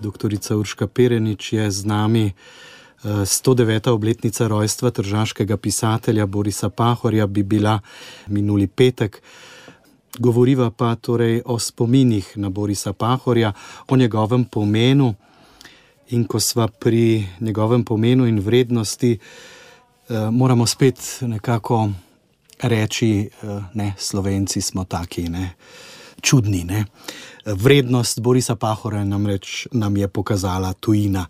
Doktorica 0.00 0.56
Urška 0.56 0.86
Perenič 0.86 1.52
je 1.52 1.70
z 1.70 1.84
nami. 1.84 2.32
109. 3.04 3.90
obletnica 3.90 4.46
rojstva 4.46 4.90
tržaškega 4.90 5.56
pisatelja 5.56 6.26
Borisa 6.26 6.70
Pahorja 6.70 7.26
bi 7.26 7.42
bila 7.42 7.80
minuli 8.26 8.66
petek 8.66 9.22
govoriva 10.18 10.70
pa 10.70 10.94
torej 10.94 11.42
o 11.44 11.58
spominih 11.58 12.32
na 12.36 12.50
Borisa 12.50 12.92
Pahorja, 12.92 13.52
o 13.88 13.96
njegovem 13.96 14.44
pomenu. 14.44 15.14
In 16.10 16.24
ko 16.24 16.40
smo 16.40 16.68
pri 16.68 17.26
njegovem 17.40 17.84
pomenu 17.84 18.26
in 18.26 18.40
vrednosti, 18.40 19.18
eh, 20.08 20.30
moramo 20.30 20.66
spet 20.66 21.18
nekako 21.20 21.90
reči, 22.62 23.28
da 23.74 23.82
eh, 23.82 23.92
Slovenci 23.98 24.60
smo 24.60 24.84
taki, 24.84 25.28
ne, 25.28 25.54
čudni. 26.20 26.64
Ne. 26.64 26.84
Vrednost 27.46 28.20
Borisa 28.20 28.56
Pahora 28.56 29.04
namreč 29.04 29.66
nam 29.72 29.96
je 29.96 30.08
pokazala 30.08 30.72
tujina. 30.72 31.26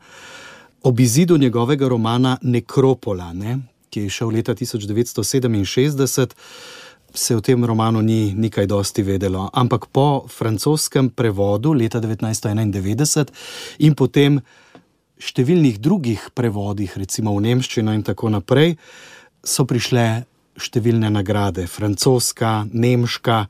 Ob 0.82 1.00
izidu 1.00 1.38
njegovega 1.38 1.88
romana 1.88 2.38
Nekropola, 2.42 3.32
ne, 3.32 3.58
ki 3.90 4.00
je 4.00 4.10
šel 4.10 4.28
leta 4.28 4.54
1967 4.54 6.26
se 7.16 7.36
v 7.36 7.40
tem 7.40 7.64
romanu 7.64 8.02
ni 8.02 8.34
nekaj 8.36 8.66
dosti 8.66 9.02
vedelo, 9.02 9.50
ampak 9.52 9.86
po 9.92 10.26
francoskem 10.28 11.10
prevodu 11.10 11.72
leta 11.72 12.00
1991 12.00 13.32
in 13.78 13.94
potem 13.94 14.40
številnih 15.16 15.80
drugih 15.80 16.30
prevodih, 16.36 16.92
recimo 16.96 17.32
v 17.36 17.48
Nemščino 17.48 17.94
in 17.96 18.04
tako 18.04 18.28
naprej, 18.28 18.76
so 19.40 19.64
prišle 19.64 20.26
številne 20.56 21.10
nagrade, 21.12 21.66
francoska, 21.68 22.64
nemška. 22.72 23.46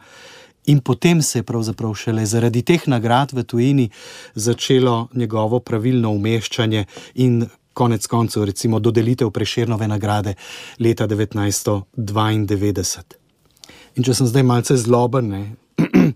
In 0.66 0.80
potem 0.82 1.22
se 1.22 1.38
je 1.38 1.46
pravzaprav 1.46 1.94
šele 1.94 2.26
zaradi 2.26 2.62
teh 2.66 2.82
nagrad 2.90 3.34
v 3.34 3.44
tujini 3.46 3.90
začelo 4.34 5.08
njegovo 5.14 5.60
pravilno 5.60 6.10
umeščanje 6.14 6.86
in 7.22 7.46
konec 7.76 8.06
koncev, 8.06 8.44
recimo, 8.48 8.80
dodelitev 8.80 9.30
preširnove 9.30 9.88
nagrade 9.88 10.34
leta 10.80 11.06
1992. 11.06 13.25
In 13.96 14.04
če 14.04 14.12
sem 14.14 14.28
zdaj 14.28 14.44
malce 14.44 14.76
zloben, 14.76 15.30
ne, 15.32 15.42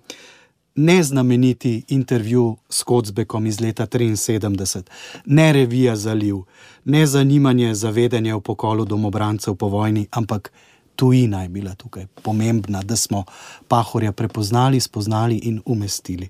neznameniti 0.91 1.79
intervju 1.97 2.57
s 2.69 2.85
Kocbekom 2.85 3.47
iz 3.47 3.61
leta 3.61 3.87
1973, 3.87 4.83
ne 5.27 5.47
revija 5.53 5.97
Zaliv, 5.97 6.43
ne 6.85 7.07
zanimanje 7.07 7.75
za 7.75 7.91
vedenje 7.91 8.35
o 8.35 8.41
pokolu 8.41 8.85
domobrancev 8.85 9.57
po 9.57 9.69
vojni, 9.69 10.07
ampak 10.11 10.53
tujina 10.97 11.43
je 11.43 11.49
bila 11.49 11.75
tukaj 11.75 12.07
pomembna, 12.23 12.83
da 12.83 12.97
smo 12.97 13.25
Pahorja 13.69 14.13
prepoznali, 14.13 14.81
spoznali 14.81 15.41
in 15.49 15.63
umestili. 15.67 16.29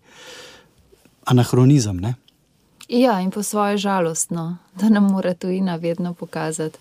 Anahronizem, 1.24 1.96
ne? 1.96 2.14
Ja, 2.88 3.20
in 3.20 3.30
po 3.30 3.42
svoje 3.42 3.78
žalostno, 3.78 4.56
da 4.74 4.88
nam 4.88 5.10
mora 5.10 5.34
tujina 5.34 5.76
vedno 5.76 6.14
pokazati 6.14 6.78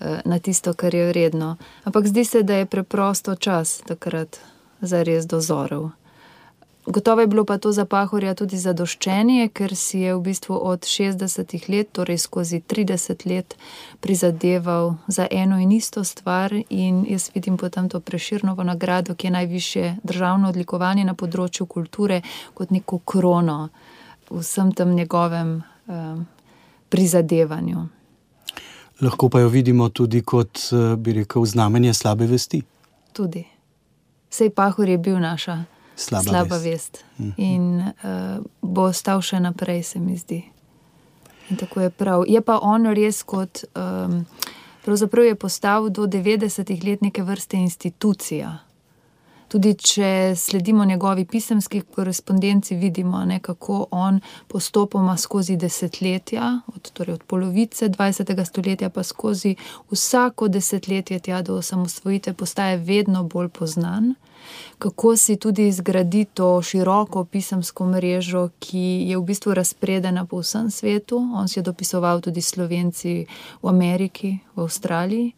na 0.00 0.38
tisto, 0.38 0.74
kar 0.74 0.94
je 0.94 1.08
vredno. 1.08 1.56
Ampak 1.84 2.06
zdi 2.06 2.24
se, 2.24 2.42
da 2.42 2.54
je 2.54 2.66
preprosto 2.66 3.34
čas 3.34 3.80
takrat 3.86 4.38
za 4.80 5.02
res 5.02 5.26
dozorov. 5.26 5.90
Gotovo 6.88 7.20
je 7.20 7.26
bilo 7.26 7.44
pa 7.44 7.58
to 7.58 7.72
za 7.72 7.84
Pahorja 7.84 8.32
tudi 8.34 8.56
zadoščenje, 8.56 9.50
ker 9.52 9.74
si 9.76 9.98
je 10.06 10.14
v 10.16 10.22
bistvu 10.24 10.56
od 10.56 10.86
60 10.88 11.68
let, 11.68 11.90
torej 11.92 12.16
skozi 12.18 12.62
30 12.64 13.26
let, 13.28 13.56
prizadeval 14.00 14.94
za 15.06 15.26
eno 15.30 15.58
in 15.60 15.72
isto 15.72 16.04
stvar. 16.04 16.54
In 16.70 17.04
jaz 17.08 17.28
vidim 17.34 17.56
potem 17.60 17.88
to 17.88 18.00
preširnovo 18.00 18.64
nagrado, 18.64 19.14
ki 19.14 19.26
je 19.26 19.30
najviše 19.30 19.84
državno 20.02 20.48
odlikovanje 20.48 21.04
na 21.04 21.14
področju 21.14 21.66
kulture, 21.66 22.22
kot 22.54 22.70
neko 22.70 22.98
krono 23.04 23.68
vsem 24.30 24.72
tem 24.72 24.94
njegovem 24.94 25.62
um, 25.86 26.26
prizadevanju. 26.88 27.97
Lahko 29.00 29.28
pa 29.28 29.40
jo 29.40 29.48
vidimo 29.48 29.88
tudi 29.88 30.22
kot, 30.22 30.58
eh, 30.72 30.96
bi 30.96 31.12
rekel, 31.12 31.44
znamenje 31.44 31.94
slabe 31.94 32.26
vesti. 32.26 32.62
Tudi. 33.12 33.44
Sej 34.30 34.50
Pahor 34.50 34.88
je 34.88 34.98
bil 34.98 35.18
naša 35.20 35.64
slaba, 35.96 36.24
slaba 36.24 36.56
vest. 36.56 36.64
vest. 36.64 37.04
Mhm. 37.18 37.32
In 37.36 37.78
uh, 37.80 38.44
bo 38.62 38.82
ostal 38.82 39.22
še 39.22 39.40
naprej, 39.40 39.82
se 39.82 39.98
mi 39.98 40.16
zdi. 40.16 40.42
In 41.50 41.56
tako 41.56 41.80
je 41.80 41.90
prav. 41.90 42.24
Je 42.28 42.40
pa 42.40 42.58
on 42.62 42.86
res 42.86 43.22
kot. 43.22 43.64
Um, 43.74 44.26
pravzaprav 44.84 45.24
je 45.24 45.34
postal 45.34 45.88
do 45.90 46.06
90-ih 46.06 46.84
let 46.84 47.02
neke 47.02 47.22
vrste 47.22 47.56
institucija. 47.56 48.58
Tudi 49.48 49.74
če 49.74 50.34
sledimo 50.36 50.84
njegovi 50.84 51.24
pisemski 51.24 51.80
korespondenci, 51.80 52.74
vidimo, 52.76 53.24
ne, 53.24 53.38
kako 53.40 53.86
on 53.90 54.20
postopoma 54.48 55.16
skozi 55.16 55.56
desetletja, 55.56 56.60
od, 56.76 56.90
torej 56.92 57.14
od 57.14 57.22
polovice 57.22 57.88
20. 57.88 58.44
stoletja 58.44 58.90
pa 58.90 59.02
skozi 59.02 59.54
vsako 59.90 60.48
desetletje 60.48 61.18
tja 61.18 61.42
do 61.42 61.56
osamosvojitve, 61.56 62.32
postaje 62.32 62.76
vedno 62.76 63.22
bolj 63.24 63.48
poznan. 63.48 64.14
Kako 64.78 65.16
si 65.16 65.36
tudi 65.36 65.72
zgradi 65.72 66.24
to 66.24 66.62
široko 66.62 67.24
pisemsko 67.24 67.86
mrežo, 67.86 68.48
ki 68.58 68.84
je 69.08 69.16
v 69.16 69.22
bistvu 69.22 69.54
razpredena 69.54 70.26
po 70.26 70.42
vsem 70.42 70.70
svetu. 70.70 71.16
On 71.34 71.48
si 71.48 71.58
je 71.58 71.62
dopisoval 71.62 72.20
tudi 72.20 72.42
Slovenci 72.44 73.24
v 73.62 73.68
Ameriki, 73.68 74.38
v 74.56 74.62
Avstraliji. 74.62 75.32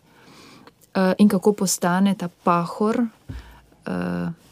Eh, 0.94 1.14
in 1.18 1.28
kako 1.28 1.52
postane 1.52 2.14
ta 2.14 2.28
pahor, 2.44 2.98
uh, 2.98 3.49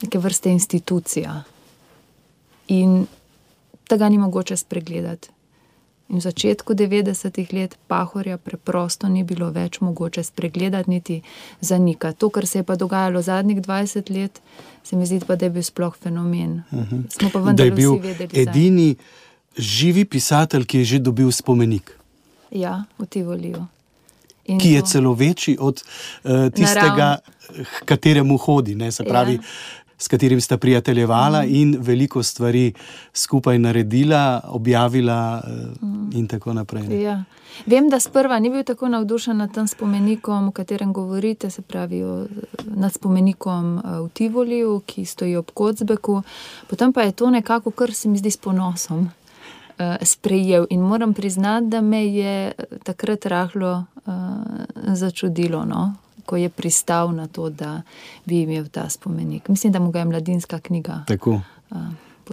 neke 0.03 0.19
vrste 0.19 0.51
institucija. 0.51 1.43
In 2.69 3.07
tega 3.89 4.09
ni 4.09 4.19
mogoče 4.19 4.57
spregledati. 4.57 5.29
In 6.09 6.17
v 6.17 6.25
začetku 6.25 6.73
90-ih 6.73 7.53
let 7.53 7.77
Pahorja 7.85 8.39
preprosto 8.41 9.09
ni 9.13 9.25
bilo 9.29 9.51
več 9.53 9.81
mogoče 9.85 10.25
spregledati, 10.25 10.91
niti 10.91 11.21
zanikati. 11.61 12.19
To, 12.19 12.31
kar 12.33 12.47
se 12.49 12.59
je 12.59 12.65
pa 12.65 12.77
dogajalo 12.81 13.21
zadnjih 13.23 13.61
20 13.61 14.09
let, 14.17 14.41
se 14.85 14.97
mi 14.97 15.07
zdi, 15.07 15.21
pa, 15.27 15.37
da 15.37 15.47
je 15.47 15.51
bil 15.51 15.63
sploh 15.63 15.97
fenomen. 15.97 16.63
Uh 16.71 16.79
mhm. 16.79 16.97
-huh. 16.97 17.19
Smo 17.19 17.29
pa 17.33 17.41
vendar 17.41 17.73
vsi 17.73 18.01
vedeli. 18.01 18.43
Edini 18.43 18.97
živi 19.57 20.05
pisatelj, 20.05 20.65
ki 20.65 20.79
je 20.79 20.85
že 20.85 20.99
dobil 20.99 21.33
spomenik. 21.33 21.93
Ja, 22.51 22.85
v 22.99 23.07
Tivoliju. 23.07 23.67
Ki 24.57 24.73
je 24.73 24.83
celo 24.83 25.13
večji 25.13 25.57
od 25.61 25.83
uh, 26.25 26.31
tistega. 26.55 26.97
Naravn 26.97 27.39
kateremu 27.85 28.37
hodi, 28.37 28.75
ne, 28.75 28.93
se 28.93 29.05
pravi, 29.05 29.35
ja. 29.35 29.41
s 29.99 30.09
katerim 30.09 30.41
sta 30.41 30.57
prijateljevala 30.57 31.43
mm. 31.43 31.55
in 31.55 31.77
veliko 31.81 32.23
stvari 32.23 32.73
skupaj 33.13 33.59
naredila, 33.59 34.41
objavila 34.45 35.43
mm. 35.83 36.11
in 36.15 36.29
tako 36.29 36.53
naprej. 36.53 37.03
Ja. 37.03 37.25
Vem, 37.67 37.89
da 37.89 38.01
sprva 38.01 38.39
ni 38.39 38.51
bil 38.51 38.63
tako 38.65 38.89
navdušen 38.89 39.37
nad 39.37 39.55
tem 39.55 39.67
spomenikom, 39.67 40.49
o 40.49 40.53
katerem 40.53 40.93
govorite, 40.93 41.51
se 41.51 41.63
pravi, 41.63 42.03
o, 42.03 42.27
nad 42.65 42.93
spomenikom 42.93 43.79
eh, 43.79 44.01
v 44.01 44.09
Tivoliju, 44.09 44.83
ki 44.87 45.05
stoji 45.05 45.37
ob 45.37 45.51
Kocbeku. 45.51 46.23
Potem 46.71 46.93
pa 46.93 47.03
je 47.03 47.13
to 47.13 47.31
nekako, 47.31 47.71
kar 47.71 47.95
se 47.95 48.09
mi 48.09 48.19
zdi 48.19 48.31
s 48.31 48.37
ponosom. 48.37 49.11
Uh, 49.79 49.95
sprejel 50.03 50.67
in 50.71 50.81
moram 50.81 51.13
priznati, 51.15 51.67
da 51.71 51.81
me 51.81 52.01
je 52.07 52.53
takrat 52.83 53.27
rahlo 53.27 53.85
uh, 54.07 54.13
začudilo, 54.95 55.65
no? 55.65 55.95
ko 56.29 56.37
je 56.37 56.49
pristal 56.49 57.15
na 57.17 57.25
to, 57.27 57.49
da 57.49 57.83
bi 58.25 58.43
imel 58.43 58.69
ta 58.69 58.89
spomenik. 58.89 59.49
Mislim, 59.49 59.73
da 59.73 59.79
mu 59.79 59.91
ga 59.91 59.99
je 59.99 60.05
mladinska 60.05 60.59
knjiga. 60.61 61.05
Tako. 61.07 61.41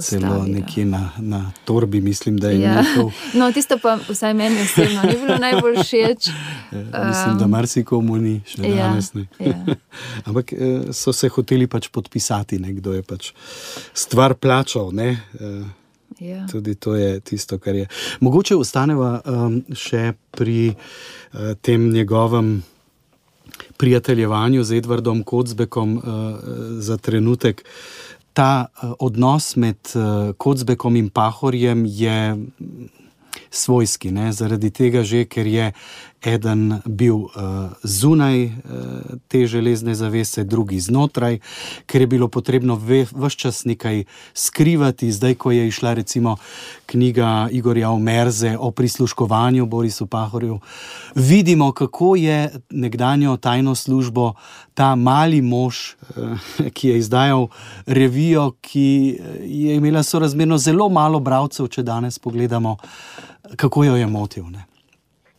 Celo 0.01 0.43
nekje 0.47 0.85
na, 0.85 1.11
na 1.17 1.51
torbi, 1.65 2.01
mislim, 2.01 2.37
da 2.37 2.49
je 2.49 2.59
ja. 2.61 2.81
njihov. 2.81 3.11
No, 3.39 3.51
tisto 3.51 3.77
pa 3.79 3.97
vsaj 4.09 4.33
meni 4.33 4.61
osebno 4.61 5.01
ni 5.03 5.15
bilo 5.17 5.37
najbolj 5.37 5.75
všeč. 5.83 6.27
Ja, 6.93 7.07
mislim, 7.07 7.37
da 7.37 7.47
marsikomu 7.47 8.17
ni, 8.17 8.41
še 8.45 8.61
ja, 8.67 8.75
danes 8.75 9.13
ne. 9.13 9.27
Ja. 9.39 9.75
Ampak 10.27 10.51
eh, 10.53 10.91
so 10.91 11.13
se 11.13 11.29
hoteli 11.31 11.67
pač 11.67 11.87
podpisati, 11.87 12.59
nekdo 12.59 12.93
je 12.93 13.03
pač 13.03 13.31
stvar 13.93 14.33
plačal. 14.35 14.91
Ne? 14.91 15.13
Ja. 16.19 16.47
Tudi 16.47 16.75
to 16.75 16.95
je 16.95 17.19
tisto, 17.19 17.59
kar 17.59 17.75
je. 17.75 17.87
Mogoče 18.19 18.55
ostaneva 18.55 19.19
um, 19.25 19.59
še 19.75 20.13
pri 20.31 20.71
uh, 20.71 21.53
tem 21.61 21.89
njegovem 21.91 22.63
prijateljevanju 23.77 24.63
z 24.63 24.77
Edvardom 24.77 25.23
Kocbekom 25.23 25.97
uh, 25.97 26.03
za 26.79 26.97
trenutek. 26.97 27.65
Ta 28.33 28.65
uh, 28.65 28.93
odnos 28.99 29.55
med 29.55 29.77
uh, 29.95 30.31
Kocbekom 30.37 30.95
in 30.95 31.09
Pahorjem 31.09 31.85
je 31.85 32.37
svojski, 33.49 34.11
ne? 34.11 34.31
zaradi 34.33 34.71
tega, 34.71 35.03
že, 35.03 35.25
ker 35.25 35.47
je 35.47 35.71
eden 36.25 36.81
bil 36.85 37.15
uh, 37.15 37.29
zunaj 37.83 38.45
uh, 38.45 38.51
te 39.27 39.45
železne 39.47 39.95
zavese, 39.95 40.43
drugi 40.43 40.79
znotraj, 40.79 41.39
ker 41.85 42.01
je 42.01 42.07
bilo 42.07 42.27
potrebno 42.27 42.75
vse 42.75 43.37
čas 43.37 43.65
nekaj 43.65 44.03
skrivati. 44.33 45.11
Zdaj, 45.11 45.35
ko 45.35 45.51
je 45.51 45.67
išla 45.67 45.93
recimo 45.93 46.37
knjiga 46.85 47.47
Igorja 47.51 47.89
Omerze 47.89 48.57
o 48.59 48.71
prisluškovanju 48.71 49.65
Borisu 49.65 50.07
Pahorju, 50.07 50.59
vidimo, 51.15 51.71
kako 51.71 52.15
je 52.15 52.49
nekdanjo 52.69 53.37
tajno 53.37 53.75
službo 53.75 54.33
ta 54.73 54.95
mali 54.95 55.41
mož, 55.41 55.75
uh, 56.17 56.39
ki 56.73 56.87
je 56.87 56.97
izdajal 56.97 57.47
revijo, 57.85 58.51
ki 58.61 59.19
je 59.41 59.75
imela 59.75 60.03
sorazmerno 60.03 60.57
zelo 60.57 60.89
malo 60.89 61.19
bralcev, 61.19 61.67
če 61.67 61.83
danes 61.83 62.19
pogledamo, 62.19 62.77
kako 63.55 63.83
jo 63.83 63.95
je 63.95 64.07
motil. 64.07 64.49
Ne? 64.49 64.74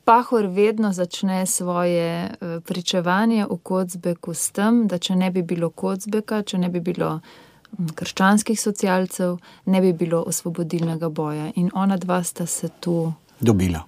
Pahor 0.06 0.46
vedno 0.46 0.92
začne 0.92 1.46
svoje 1.46 2.30
eh, 2.30 2.60
pričevanje 2.60 3.46
v 3.50 3.56
Kocbeku 3.62 4.34
s 4.34 4.50
tem, 4.54 4.86
da 4.86 4.98
če 4.98 5.16
ne 5.16 5.30
bi 5.34 5.42
bilo 5.42 5.70
Kocbeka, 5.70 6.44
če 6.46 6.60
ne 6.62 6.68
bi 6.70 6.78
bilo 6.80 7.08
hm, 7.18 7.88
krščanskih 7.98 8.60
socialcev, 8.60 9.40
ne 9.66 9.80
bi 9.82 9.90
bilo 9.92 10.20
osvobodilnega 10.22 11.08
boja. 11.10 11.48
In 11.58 11.72
ona 11.74 11.96
dva 11.98 12.20
sta 12.22 12.46
se 12.46 12.70
tu 12.80 13.12
dobila. 13.40 13.82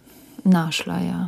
Našla, 0.45 0.97
ja. 1.07 1.21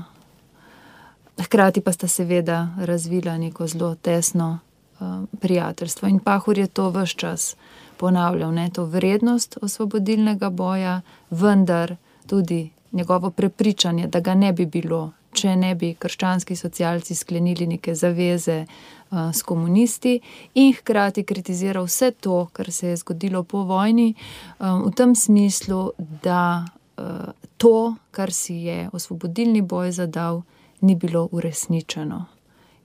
Hkrati 1.38 1.80
pa 1.86 1.94
sta 1.94 2.10
seveda 2.10 2.74
razvila 2.82 3.36
neko 3.38 3.66
zelo 3.70 3.94
tesno 3.94 4.58
uh, 4.58 5.22
prijateljstvo. 5.40 6.08
In 6.08 6.18
Pahor 6.18 6.58
je 6.58 6.66
to 6.66 6.90
vse 6.90 7.14
čas 7.14 7.54
ponavljal, 7.96 8.50
ne 8.54 8.66
to 8.74 8.84
vrednost 8.90 9.58
osvobodilnega 9.62 10.50
boja, 10.50 11.00
vendar 11.30 11.94
tudi 12.26 12.70
njegovo 12.92 13.30
prepričanje, 13.30 14.06
da 14.06 14.20
ga 14.20 14.34
ne 14.34 14.52
bi 14.52 14.66
bilo, 14.66 15.12
če 15.32 15.56
ne 15.56 15.74
bi 15.74 15.94
krščanski 15.94 16.56
socialci 16.56 17.14
sklenili 17.14 17.66
neke 17.66 17.94
zaveze 17.94 18.64
uh, 18.64 19.30
s 19.34 19.42
komunisti, 19.42 20.20
in 20.54 20.72
hkrati 20.74 21.24
kritiziral 21.24 21.86
vse 21.86 22.10
to, 22.10 22.48
kar 22.52 22.72
se 22.72 22.88
je 22.88 22.96
zgodilo 22.96 23.42
po 23.42 23.62
vojni, 23.62 24.14
um, 24.58 24.88
v 24.88 24.94
tem 24.96 25.14
smislu, 25.14 25.92
da 26.22 26.64
uh, 26.64 27.30
to, 27.56 27.94
kar 28.10 28.32
si 28.32 28.64
je 28.66 28.88
osvobodilni 28.92 29.62
boj 29.62 29.92
zadal, 29.92 30.42
ni 30.80 30.94
bilo 30.94 31.28
uresničeno. 31.32 32.24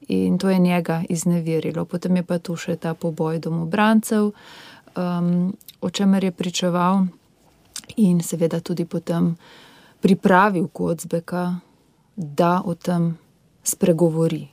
In 0.08 0.38
to 0.38 0.50
je 0.50 0.60
njega 0.60 1.04
izneverilo. 1.10 1.86
Potem 1.86 2.16
je 2.16 2.24
pa 2.24 2.38
tu 2.40 2.56
še 2.56 2.76
ta 2.76 2.94
poboj 2.94 3.40
domobrancev, 3.40 4.32
um, 4.96 5.54
o 5.82 5.90
čemer 5.90 6.24
je 6.24 6.32
pričeval, 6.32 7.08
in 7.98 8.22
seveda 8.22 8.60
tudi 8.60 8.86
potem 8.86 9.36
pripravil 10.06 10.68
Kocbeka, 10.70 11.60
da 12.16 12.62
o 12.66 12.76
tem 12.78 13.18
spregovori. 13.64 14.44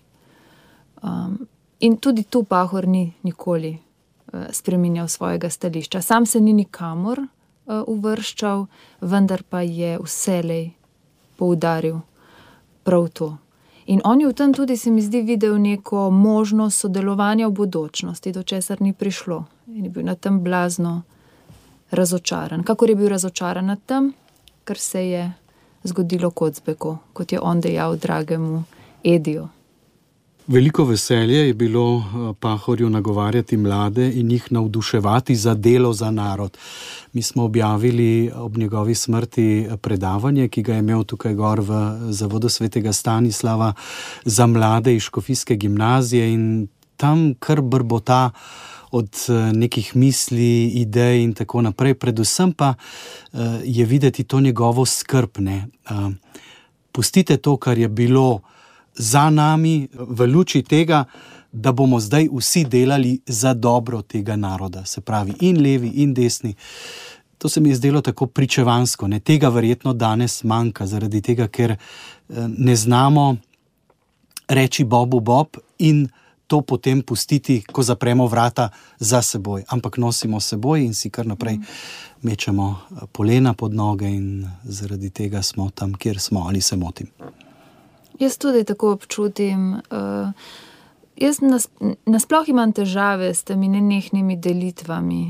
Um, 1.03 1.37
in 1.79 1.97
tudi 2.01 2.25
tu 2.25 2.45
Pahor 2.45 2.88
ni 2.88 3.12
nikoli 3.23 3.77
spremenjal 4.51 5.09
svojega 5.09 5.51
stališča. 5.51 6.01
Sam 6.01 6.27
se 6.27 6.41
ni 6.41 6.53
nikamor 6.53 7.21
uvrščal, 7.87 8.67
vendar 9.01 9.43
pa 9.43 9.61
je 9.61 9.99
vselej 10.03 10.71
poudaril 11.37 12.01
prav 12.83 13.09
to. 13.09 13.37
In 13.87 14.01
on 14.05 14.21
je 14.21 14.29
v 14.29 14.33
tem 14.33 14.55
tudi, 14.55 14.77
se 14.77 14.91
mi 14.91 15.03
zdi, 15.03 15.23
videl 15.23 15.59
neko 15.59 16.11
možnost 16.11 16.81
sodelovanja 16.81 17.49
v 17.49 17.53
bodočnosti, 17.53 18.33
do 18.33 18.43
česar 18.43 18.81
ni 18.81 18.93
prišlo. 18.93 19.45
In 19.67 19.85
je 19.85 19.91
bil 19.91 20.05
na 20.07 20.15
tem 20.15 20.41
blazno 20.41 21.03
razočaran. 21.91 22.62
Kakor 22.62 22.91
je 22.91 22.97
bil 22.97 23.09
razočaran 23.09 23.67
nad 23.67 23.79
tem, 23.87 24.12
kar 24.65 24.79
se 24.79 25.07
je 25.07 25.33
zgodilo 25.85 26.31
kot 26.31 26.55
zbeko, 26.55 26.99
kot 27.12 27.33
je 27.33 27.40
on 27.40 27.61
dejal 27.61 27.97
dragemu 27.97 28.62
Ediju. 29.05 29.49
Veliko 30.47 30.85
veselje 30.85 31.47
je 31.47 31.55
bilo 31.55 31.99
eh, 31.99 32.35
Pahorju 32.40 32.90
nagovarjati 32.90 33.57
mlade 33.57 34.12
in 34.14 34.31
jih 34.31 34.53
navduševati 34.53 35.37
za 35.37 35.55
delo 35.55 35.92
za 35.92 36.11
narod. 36.11 36.59
Mi 37.12 37.23
smo 37.23 37.45
objavili 37.45 38.31
ob 38.35 38.57
njegovi 38.57 38.95
smrti 38.95 39.68
predavanje, 39.83 40.49
ki 40.49 40.62
ga 40.62 40.73
je 40.73 40.79
imel 40.79 41.05
tukaj 41.05 41.35
gor 41.35 41.61
v 41.61 41.97
Zavodu 42.11 42.49
svetega 42.49 42.92
Stanislava 42.92 43.73
za 44.25 44.47
mlade 44.47 44.97
iz 44.97 45.03
Škofijske 45.03 45.57
gimnazije 45.57 46.33
in 46.33 46.68
tam 46.97 47.35
kar 47.35 47.61
brbota 47.61 48.31
od 48.93 49.09
eh, 49.29 49.53
nekih 49.53 49.97
misli, 49.97 50.67
idej 50.85 51.23
in 51.25 51.35
tako 51.35 51.63
naprej. 51.63 51.95
Predvsem 51.95 52.53
pa 52.53 52.75
eh, 52.75 53.61
je 53.65 53.85
videti 53.85 54.25
to 54.25 54.41
njegovo 54.41 54.87
skrbne. 54.87 55.67
Pustite 56.93 57.37
to, 57.37 57.57
kar 57.57 57.79
je 57.79 57.89
bilo 57.89 58.41
za 58.95 59.31
nami, 59.31 59.89
v 59.93 60.27
luči 60.27 60.63
tega, 60.63 61.05
da 61.53 61.73
bomo 61.73 62.01
zdaj 62.01 62.29
vsi 62.33 62.65
delali 62.65 63.21
za 63.27 63.55
dobro 63.55 64.03
tega 64.03 64.37
naroda, 64.37 64.85
se 64.85 65.01
pravi, 65.01 65.33
in 65.41 65.63
levi, 65.63 65.89
in 65.89 66.15
desni. 66.15 66.55
To 67.39 67.49
se 67.49 67.61
mi 67.61 67.69
je 67.69 67.77
zdelo 67.77 68.01
tako 68.01 68.27
pričevansko, 68.27 69.09
ne 69.09 69.21
tega 69.21 69.49
verjetno 69.49 69.93
danes 69.93 70.45
manjka, 70.45 70.87
zaradi 70.87 71.21
tega, 71.21 71.49
ker 71.49 71.71
eh, 71.71 71.79
ne 72.59 72.77
znamo 72.77 73.37
reči 74.49 74.85
Bobu 74.85 75.21
Bob 75.21 75.57
in 75.79 76.09
to 76.53 76.61
potem 76.61 77.01
pustiti, 77.01 77.62
ko 77.73 77.81
zapremo 77.83 78.27
vrata 78.29 78.69
za 79.01 79.23
seboj, 79.23 79.65
ampak 79.69 79.97
nosimo 79.97 80.41
seboj 80.41 80.85
in 80.85 80.93
si 80.95 81.09
kar 81.09 81.25
naprej 81.27 81.57
mečemo 82.23 82.67
eh, 82.69 83.07
polena 83.12 83.55
pod 83.57 83.73
noge, 83.73 84.05
in 84.05 84.45
zaradi 84.65 85.09
tega 85.11 85.41
smo 85.43 85.71
tam, 85.71 85.95
kjer 85.97 86.21
smo, 86.21 86.45
ali 86.49 86.61
se 86.61 86.77
motim. 86.77 87.09
Jaz 88.21 88.37
tudi 88.37 88.65
tako 88.69 88.93
občutim. 88.93 89.81
Uh, 89.88 90.29
jaz 91.17 91.41
nasploh 92.07 92.49
imam 92.49 92.73
težave 92.73 93.33
s 93.35 93.49
temi 93.49 93.69
nenehnimi 93.73 94.37
delitvami. 94.37 95.23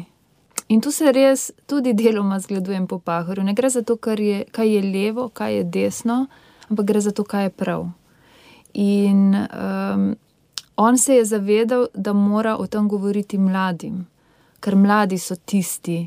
In 0.74 0.80
tu 0.80 0.90
se 0.90 1.12
res 1.12 1.52
tudi 1.70 1.94
deloma 1.94 2.40
zgledujem 2.40 2.86
po 2.90 2.98
pahorju. 2.98 3.44
Ne 3.46 3.54
gre 3.54 3.70
za 3.70 3.84
to, 3.86 3.94
je, 4.18 4.42
kaj 4.50 4.74
je 4.74 4.82
levo, 4.82 5.28
kaj 5.28 5.54
je 5.54 5.64
desno, 5.64 6.26
ampak 6.68 6.86
gre 6.86 7.00
za 7.00 7.14
to, 7.14 7.24
kaj 7.24 7.44
je 7.44 7.50
prav. 7.50 7.86
In 8.74 9.34
um, 9.38 10.14
on 10.82 10.98
se 10.98 11.14
je 11.14 11.24
zavedal, 11.24 11.86
da 11.94 12.12
mora 12.12 12.56
o 12.56 12.66
tem 12.66 12.88
govoriti 12.88 13.38
mladim, 13.38 14.06
ker 14.60 14.76
mladi 14.76 15.18
so 15.18 15.36
tisti, 15.36 16.06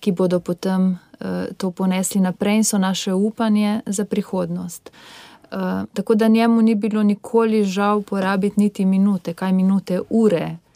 ki 0.00 0.12
bodo 0.12 0.40
potem 0.40 0.90
uh, 0.90 1.52
to 1.56 1.70
ponesli 1.70 2.20
naprej 2.20 2.56
in 2.56 2.64
so 2.64 2.78
naše 2.78 3.12
upanje 3.12 3.80
za 3.86 4.04
prihodnost. 4.04 4.90
Uh, 4.90 5.84
tako 5.94 6.14
da 6.14 6.28
njemu 6.28 6.62
ni 6.62 6.74
bilo 6.74 7.02
nikoli 7.02 7.64
žal 7.64 8.02
porabiti 8.02 8.60
niti 8.60 8.84
minute, 8.84 9.34
kaj 9.34 9.52
minute, 9.52 10.00
ure, 10.10 10.44
uh, 10.44 10.71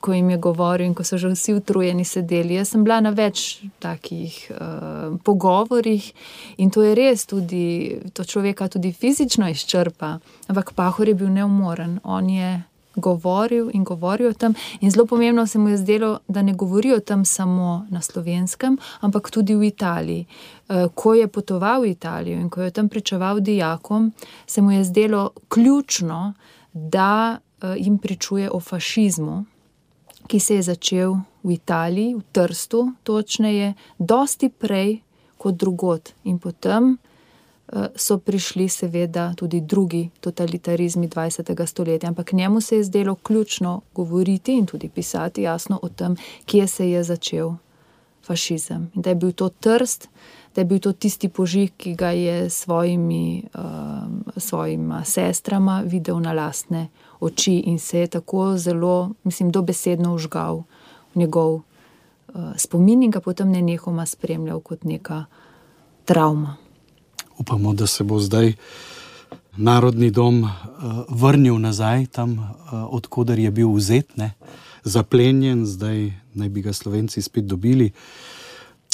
ko 0.00 0.12
jim 0.12 0.30
je 0.30 0.36
govoril 0.36 0.86
in 0.86 0.94
ko 0.94 1.04
so 1.04 1.18
že 1.18 1.28
vsi 1.28 1.54
utrujeni 1.54 2.04
sedeli. 2.04 2.54
Jaz 2.54 2.72
sem 2.72 2.84
bila 2.84 3.00
na 3.00 3.10
več 3.10 3.60
takih 3.78 4.34
uh, 4.50 5.18
pogovorih 5.24 6.12
in 6.56 6.70
to 6.70 6.82
je 6.82 6.94
res 6.94 7.26
tudi, 7.26 7.98
to 8.12 8.24
človeka 8.24 8.68
tudi 8.68 8.92
fizično 8.92 9.48
izčrpa, 9.48 10.18
ampak 10.48 10.72
Pahor 10.72 11.08
je 11.08 11.14
bil 11.14 11.28
neumoren. 11.28 12.00
On 12.04 12.30
je 12.30 12.62
govoril 12.98 13.70
in 13.72 13.84
govoril 13.84 14.30
o 14.30 14.32
tem. 14.32 14.54
In 14.80 14.90
zelo 14.90 15.06
pomembno 15.06 15.46
se 15.46 15.58
mu 15.58 15.68
je 15.68 15.76
zdelo, 15.76 16.18
da 16.28 16.42
ne 16.42 16.52
govori 16.52 16.92
o 16.92 17.00
tem 17.00 17.24
samo 17.24 17.86
na 17.90 18.00
slovenskem, 18.02 18.78
ampak 19.00 19.30
tudi 19.30 19.54
v 19.54 19.64
Italiji. 19.64 20.26
Eh, 20.68 20.88
ko 20.94 21.14
je 21.14 21.28
potoval 21.28 21.82
v 21.82 21.90
Italijo 21.90 22.40
in 22.40 22.50
ko 22.50 22.62
je 22.62 22.70
tam 22.70 22.88
pričeval 22.88 23.40
dijakom, 23.40 24.12
se 24.46 24.62
mu 24.62 24.72
je 24.72 24.84
zdelo 24.84 25.30
ključno, 25.48 26.34
da 26.72 27.38
eh, 27.38 27.74
jim 27.78 27.98
pričuje 27.98 28.50
o 28.50 28.60
fašizmu, 28.60 29.44
ki 30.28 30.40
se 30.40 30.54
je 30.54 30.62
začel 30.62 31.16
v 31.42 31.56
Italiji, 31.56 32.14
v 32.14 32.22
Trstu, 32.32 32.92
točneje, 33.02 33.74
dosti 33.98 34.48
prej 34.48 35.00
kot 35.38 35.54
drugot. 35.54 36.12
In 36.24 36.38
potem 36.38 36.98
Eh, 37.72 37.88
so 37.96 38.18
prišli, 38.18 38.68
seveda, 38.68 39.34
tudi 39.36 39.60
drugi 39.60 40.10
totalitarizmi 40.20 41.08
20. 41.08 41.66
stoletja. 41.66 42.08
Ampak 42.08 42.32
njemu 42.32 42.60
se 42.60 42.76
je 42.76 42.84
zdelo 42.84 43.14
ključno 43.14 43.80
govoriti 43.94 44.52
in 44.52 44.66
tudi 44.66 44.88
pisati 44.88 45.42
jasno 45.42 45.78
o 45.82 45.88
tem, 45.88 46.16
kje 46.46 46.66
se 46.66 46.90
je 46.90 47.04
začel 47.04 47.52
fašizem. 48.26 48.90
In 48.94 49.02
da 49.02 49.10
je 49.10 49.14
bil 49.14 49.32
to 49.32 49.48
trst, 49.48 50.08
da 50.54 50.60
je 50.60 50.64
bil 50.64 50.78
to 50.78 50.92
tisti 50.92 51.28
požig, 51.28 51.72
ki 51.76 51.94
ga 51.94 52.10
je 52.10 52.50
s 52.50 52.54
svojimi, 52.54 53.44
um, 53.54 54.24
svojima 54.36 55.04
sestrama 55.04 55.82
videl 55.84 56.20
na 56.20 56.32
lastne 56.32 56.88
oči 56.88 57.07
in 57.46 57.78
se 57.78 57.98
je 57.98 58.06
tako 58.06 58.56
zelo, 58.56 59.10
mislim, 59.24 59.50
dobesedno 59.50 60.14
užgal 60.14 60.62
v 61.14 61.18
njegov 61.18 61.54
uh, 61.54 61.62
spomin 62.56 63.02
in 63.02 63.10
ga 63.10 63.20
potem 63.20 63.50
ne 63.50 63.62
nehoma 63.62 64.06
spremljal 64.06 64.60
kot 64.60 64.84
neka 64.84 65.24
travma 66.04 66.56
upamo, 67.38 67.74
da 67.74 67.86
se 67.86 68.04
bo 68.04 68.20
zdaj 68.20 68.52
narodni 69.56 70.10
dom 70.10 70.42
uh, 70.42 70.50
vrnil 71.08 71.58
nazaj 71.58 72.06
tam, 72.06 72.32
uh, 72.38 72.48
odkuder 72.90 73.38
je 73.38 73.50
bil 73.50 73.70
vzet, 73.72 74.16
ne? 74.16 74.32
zaplenjen, 74.84 75.66
zdaj 75.66 76.12
naj 76.34 76.48
bi 76.48 76.62
ga 76.62 76.72
slovenci 76.72 77.22
spet 77.22 77.44
dobili. 77.44 77.90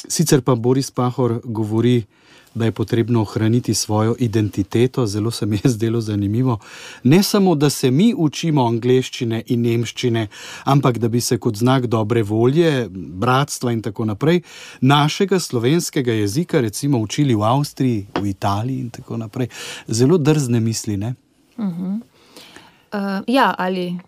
Sicer 0.08 0.42
pa 0.42 0.54
Boris 0.54 0.90
Pahor 0.90 1.40
govori, 1.44 2.04
da 2.54 2.64
je 2.64 2.72
potrebno 2.72 3.20
ohraniti 3.20 3.74
svojo 3.74 4.14
identiteto, 4.18 5.06
zelo 5.06 5.30
se 5.30 5.46
mi 5.46 5.60
je 5.64 5.70
zdelo 5.70 6.00
zanimivo. 6.00 6.58
Ne 7.02 7.22
samo, 7.22 7.54
da 7.54 7.70
se 7.70 7.90
mi 7.90 8.14
učimo 8.16 8.66
angleščine 8.66 9.42
in 9.46 9.62
nemščine, 9.62 10.26
ampak 10.64 10.98
da 10.98 11.08
bi 11.08 11.20
se 11.20 11.38
kot 11.38 11.56
znak 11.56 11.86
dobre 11.86 12.22
volje, 12.22 12.88
bratstva 12.90 13.72
in 13.72 13.82
tako 13.82 14.04
naprej, 14.04 14.42
našega 14.80 15.40
slovenskega 15.40 16.12
jezika, 16.12 16.60
recimo, 16.60 16.98
učili 16.98 17.34
v 17.34 17.42
Avstriji, 17.42 18.06
v 18.20 18.26
Italiji 18.26 18.80
in 18.80 18.90
tako 18.90 19.16
naprej. 19.16 19.48
Zelo 19.88 20.18
drzne 20.18 20.60
misli. 20.60 20.94
Uh 20.94 21.00
-huh. 21.56 22.00
uh, 22.92 23.24
ja, 23.26 23.54
ali 23.58 23.98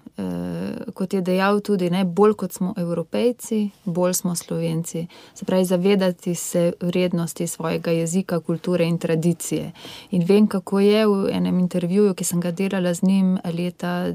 kot 0.94 1.12
je 1.12 1.20
dejal, 1.20 1.60
tudi 1.60 1.90
ne, 1.90 2.04
bolj 2.04 2.34
kot 2.34 2.52
smo 2.52 2.74
evropejci, 2.76 3.70
bolj 3.84 4.14
smo 4.14 4.34
slovenci. 4.34 5.06
Se 5.34 5.44
pravi, 5.44 5.64
zavedati 5.64 6.34
se 6.34 6.72
vrednosti 6.80 7.46
svojega 7.46 7.90
jezika, 7.90 8.40
kulture 8.40 8.84
in 8.84 8.98
tradicije. 8.98 9.72
In 10.10 10.24
vem, 10.24 10.46
kako 10.46 10.80
je 10.80 11.06
v 11.06 11.28
enem 11.32 11.58
intervjuju, 11.58 12.14
ki 12.14 12.24
sem 12.24 12.40
ga 12.40 12.50
delala 12.50 12.94
z 12.94 13.02
njim 13.02 13.38
leta 13.44 14.12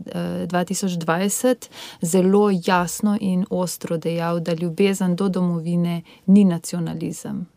2020, 0.47 1.47
eh, 1.47 1.67
zelo 2.01 2.49
jasno 2.65 3.17
in 3.21 3.45
ostro 3.49 3.97
dejal, 3.97 4.39
da 4.39 4.53
ljubezen 4.53 5.15
do 5.15 5.29
domovine 5.29 6.01
ni 6.25 6.45
nacionalizem. 6.45 7.47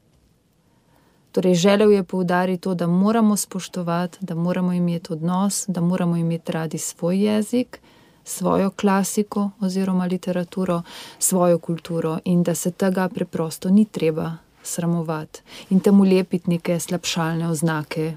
Torej, 1.32 1.54
želel 1.54 1.92
je 1.92 2.04
poudariti 2.04 2.62
to, 2.62 2.74
da 2.74 2.86
moramo 2.86 3.36
spoštovati, 3.36 4.18
da 4.20 4.34
moramo 4.34 4.72
imeti 4.72 5.12
odnos, 5.12 5.64
da 5.68 5.80
moramo 5.80 6.16
imeti 6.16 6.52
radi 6.52 6.78
svoj 6.78 7.26
jezik 7.26 7.80
svojo 8.24 8.70
klasiko 8.70 9.50
oziroma 9.60 10.06
literaturo, 10.06 10.82
svojo 11.18 11.58
kulturo 11.58 12.18
in 12.24 12.42
da 12.42 12.54
se 12.54 12.70
tega 12.70 13.08
preprosto 13.08 13.70
ni 13.70 13.84
treba 13.84 14.36
sramovati 14.62 15.40
in 15.70 15.80
temu 15.80 16.04
lepiti 16.04 16.50
neke 16.50 16.80
slabšalne 16.80 17.48
oznake, 17.48 18.16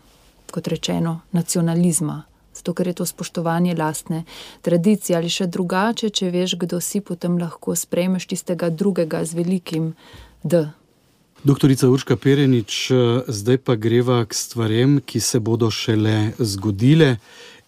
kot 0.51 0.67
rečeno, 0.67 1.19
nacionalizma. 1.31 2.23
Zato, 2.55 2.73
ker 2.73 2.87
je 2.87 2.93
to 2.93 3.05
spoštovanje 3.05 3.75
lastne 3.75 4.23
tradicije 4.61 5.17
ali 5.17 5.29
še 5.29 5.45
drugače, 5.47 6.09
če 6.09 6.31
veš, 6.33 6.55
kdo 6.57 6.81
si, 6.81 7.01
potem 7.01 7.37
lahko 7.37 7.75
sprejmeš 7.75 8.25
tistega 8.33 8.69
drugega 8.69 9.21
z 9.25 9.37
velikim 9.37 9.93
D. 10.43 10.65
Doktorica 11.43 11.85
Urška 11.89 12.15
Perenič, 12.17 12.89
zdaj 13.27 13.57
pa 13.61 13.75
greva 13.77 14.23
k 14.25 14.33
stvarem, 14.33 14.97
ki 15.05 15.19
se 15.21 15.39
bodo 15.39 15.69
šele 15.69 16.33
zgodile 16.39 17.17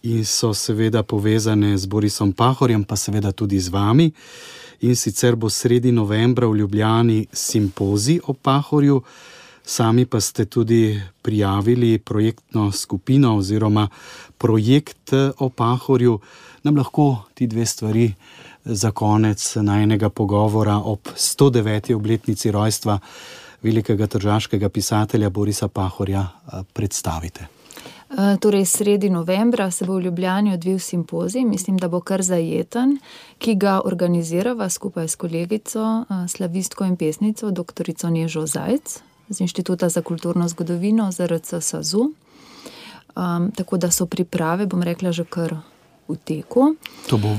in 0.02 0.24
so 0.24 0.54
seveda 0.54 1.02
povezane 1.02 1.78
z 1.78 1.86
Borisom 1.86 2.32
Pahorjem, 2.32 2.84
pa 2.84 2.96
seveda 2.96 3.32
tudi 3.32 3.60
z 3.60 3.68
vami. 3.68 4.12
In 4.80 4.96
sicer 4.96 5.36
bo 5.36 5.48
sredi 5.48 5.92
novembra 5.92 6.46
v 6.46 6.56
Ljubljani 6.56 7.26
simpozij 7.32 8.20
o 8.24 8.32
Pahorju, 8.32 9.02
sami 9.64 10.06
pa 10.06 10.20
ste 10.20 10.44
tudi 10.44 11.00
prijavili 11.22 11.98
projektno 11.98 12.72
skupino 12.72 13.36
oziroma 13.36 13.88
projekt 14.38 15.12
o 15.38 15.48
Pahorju. 15.48 16.18
Nam 16.62 16.76
lahko 16.76 17.24
ti 17.34 17.46
dve 17.46 17.66
stvari 17.66 18.14
za 18.64 18.90
konec 18.90 19.56
najnega 19.56 20.08
pogovora 20.08 20.76
ob 20.78 21.00
109. 21.16 21.94
obletnici 21.94 22.50
rojstva 22.50 22.98
velikega 23.62 24.06
tržaškega 24.06 24.68
pisatelja 24.68 25.30
Borisa 25.30 25.68
Pahorja 25.68 26.28
predstavite. 26.72 27.59
Torej, 28.40 28.64
sredi 28.66 29.10
novembra 29.10 29.70
se 29.70 29.84
bo 29.86 29.94
v 29.94 30.02
Ljubljani 30.02 30.54
odvil 30.54 30.78
simpozij, 30.78 31.44
mislim, 31.44 31.78
da 31.78 31.88
bo 31.88 32.00
kar 32.00 32.22
zajeten, 32.22 32.98
ki 33.38 33.54
ga 33.54 33.80
organizirava 33.84 34.68
skupaj 34.68 35.08
s 35.08 35.16
kolegico, 35.16 36.04
slavistko 36.28 36.84
in 36.84 36.96
pesnico, 36.96 37.50
dr. 37.50 37.94
Nežo 38.10 38.46
Zajc 38.46 38.98
z 39.30 39.40
Inštituta 39.40 39.88
za 39.88 40.02
kulturno 40.02 40.48
zgodovino 40.48 41.12
ZRC 41.12 41.54
SAZU. 41.60 42.12
Um, 43.16 43.50
tako 43.56 43.76
da 43.76 43.90
so 43.90 44.06
priprave, 44.06 44.66
bom 44.66 44.82
rekla, 44.82 45.12
že 45.12 45.24
kar 45.24 45.56
v 46.08 46.16
teku. 46.24 46.74
To 47.10 47.18
bo 47.18 47.34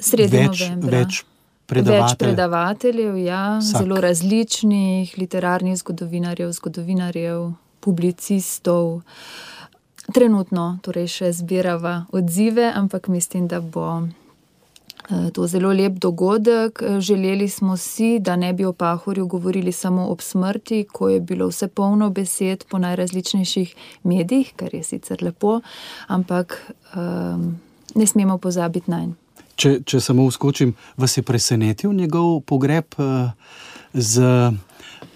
sredi 0.00 0.36
več, 0.36 0.60
novembra. 0.68 0.98
več 0.98 1.24
predavateljev. 1.66 2.04
Več 2.04 2.18
predavateljev, 2.20 3.16
ja, 3.24 3.44
Vsak. 3.60 3.82
zelo 3.82 4.00
različnih, 4.00 5.14
literarnih 5.18 5.76
zgodovinarjev, 5.80 6.52
zgodovinarjev, 6.52 7.52
publicistov. 7.80 9.00
Trenutno 10.14 10.78
torej 10.82 11.06
še 11.12 11.32
zbirava 11.32 12.04
odzive, 12.12 12.66
ampak 12.74 13.08
mislim, 13.08 13.46
da 13.48 13.60
bo 13.60 14.02
eh, 14.02 15.30
to 15.32 15.46
zelo 15.46 15.72
lep 15.72 15.98
dogodek. 16.02 16.82
Želeli 16.98 17.48
smo 17.48 17.76
si, 17.76 18.18
da 18.18 18.36
ne 18.36 18.52
bi 18.52 18.64
o 18.64 18.72
Pahorju 18.72 19.26
govorili 19.26 19.72
samo 19.72 20.08
ob 20.08 20.20
smrti, 20.20 20.84
ko 20.92 21.08
je 21.08 21.20
bilo 21.20 21.48
vse 21.48 21.68
polno 21.68 22.10
besed 22.10 22.64
po 22.68 22.78
najrazličnejših 22.78 23.74
medijih, 24.02 24.52
kar 24.56 24.74
je 24.74 24.82
sicer 24.82 25.22
lepo, 25.22 25.60
ampak 26.06 26.72
um, 26.94 27.60
ne 27.94 28.06
smemo 28.06 28.38
pozabiti 28.38 28.90
na 28.90 29.00
njega. 29.00 29.18
Če, 29.60 29.80
če 29.84 30.00
samo 30.00 30.24
uskočim, 30.24 30.72
vas 30.96 31.18
je 31.18 31.22
presenetil 31.22 31.92
njegov 31.92 32.40
pogreb 32.48 32.96
eh, 32.96 33.30
z 33.92 34.24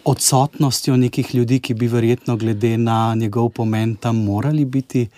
odsotnostjo 0.04 0.96
nekih 0.96 1.34
ljudi, 1.34 1.60
ki 1.60 1.74
bi 1.74 1.86
verjetno 1.88 2.36
glede 2.36 2.78
na 2.78 3.14
njegov 3.14 3.48
pomen 3.48 3.96
tam 3.96 4.24
morali 4.24 4.64
biti? 4.64 5.08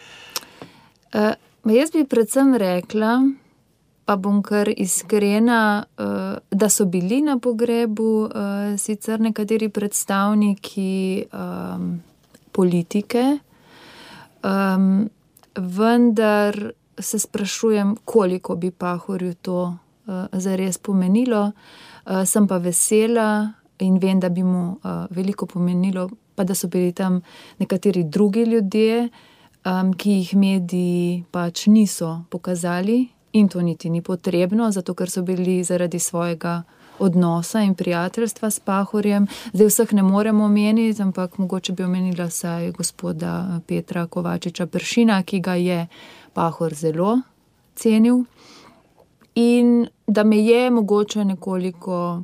Uh, 1.14 1.32
jaz 1.64 1.91
bi 1.93 2.05
predvsem 2.05 2.55
rekla, 2.55 3.20
pa 4.05 4.16
bom 4.16 4.43
kar 4.43 4.70
iskrena, 4.76 5.84
uh, 5.99 6.39
da 6.51 6.68
so 6.68 6.84
bili 6.84 7.20
na 7.22 7.39
pogrebu 7.39 8.22
uh, 8.24 8.30
sicer 8.78 9.20
nekateri 9.20 9.68
predstavniki 9.68 11.24
um, 11.32 12.03
politike, 12.53 13.39
um, 14.45 15.09
vendar 15.57 16.72
se 16.99 17.18
sprašujem, 17.18 17.97
koliko 18.05 18.57
bi 18.57 18.70
Pahorju 18.70 19.34
to 19.34 19.62
uh, 19.62 20.14
zares 20.32 20.78
pomenilo. 20.78 21.53
Uh, 22.07 22.24
sem 22.24 22.47
pa 22.47 22.59
vesela 22.59 23.53
in 23.78 23.98
vem, 23.98 24.20
da 24.20 24.28
bi 24.28 24.42
mu 24.42 24.68
uh, 24.68 25.06
veliko 25.10 25.46
pomenilo, 25.46 26.08
pa 26.34 26.44
da 26.44 26.54
so 26.54 26.68
bili 26.68 26.92
tam 26.92 27.20
nekateri 27.58 28.04
drugi 28.04 28.42
ljudje, 28.42 29.08
um, 29.64 29.92
ki 29.92 30.10
jih 30.10 30.34
mediji 30.36 31.24
pač 31.30 31.66
niso 31.66 32.24
pokazali, 32.30 33.08
in 33.32 33.48
to 33.48 33.62
niti 33.62 33.90
ni 33.90 34.02
potrebno, 34.02 34.70
zato 34.70 34.94
ker 34.94 35.10
so 35.10 35.22
bili 35.22 35.64
zaradi 35.64 35.98
svojega 35.98 36.62
odnosa 36.98 37.60
in 37.60 37.74
prijateljstva 37.74 38.50
s 38.50 38.60
Pahorjem. 38.60 39.26
Zdaj 39.52 39.66
vseh 39.66 39.92
ne 39.92 40.02
moremo 40.02 40.44
omeniti, 40.44 41.02
ampak 41.02 41.38
mogoče 41.38 41.72
bi 41.72 41.84
omenila 41.84 42.24
vsaj 42.26 42.70
gospoda 42.72 43.60
Petra 43.66 44.06
Kovačiča 44.06 44.66
Pršina, 44.66 45.22
ki 45.22 45.40
ga 45.40 45.54
je 45.54 45.86
Pahor 46.32 46.74
zelo 46.74 47.20
cenil. 47.74 48.24
In 49.34 49.86
da 50.06 50.24
me 50.24 50.38
je 50.38 50.70
mogoče 50.70 51.24
nekoliko 51.24 52.22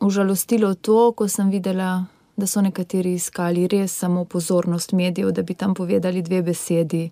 užalostilo 0.00 0.74
to, 0.74 1.12
ko 1.12 1.28
sem 1.28 1.50
videla, 1.50 2.06
da 2.36 2.46
so 2.46 2.60
nekateri 2.62 3.14
iskali 3.14 3.66
res 3.68 3.96
samo 3.98 4.24
pozornost 4.24 4.92
medijev, 4.92 5.30
da 5.30 5.42
bi 5.42 5.54
tam 5.54 5.74
povedali 5.74 6.22
dve 6.22 6.42
besedi, 6.42 7.10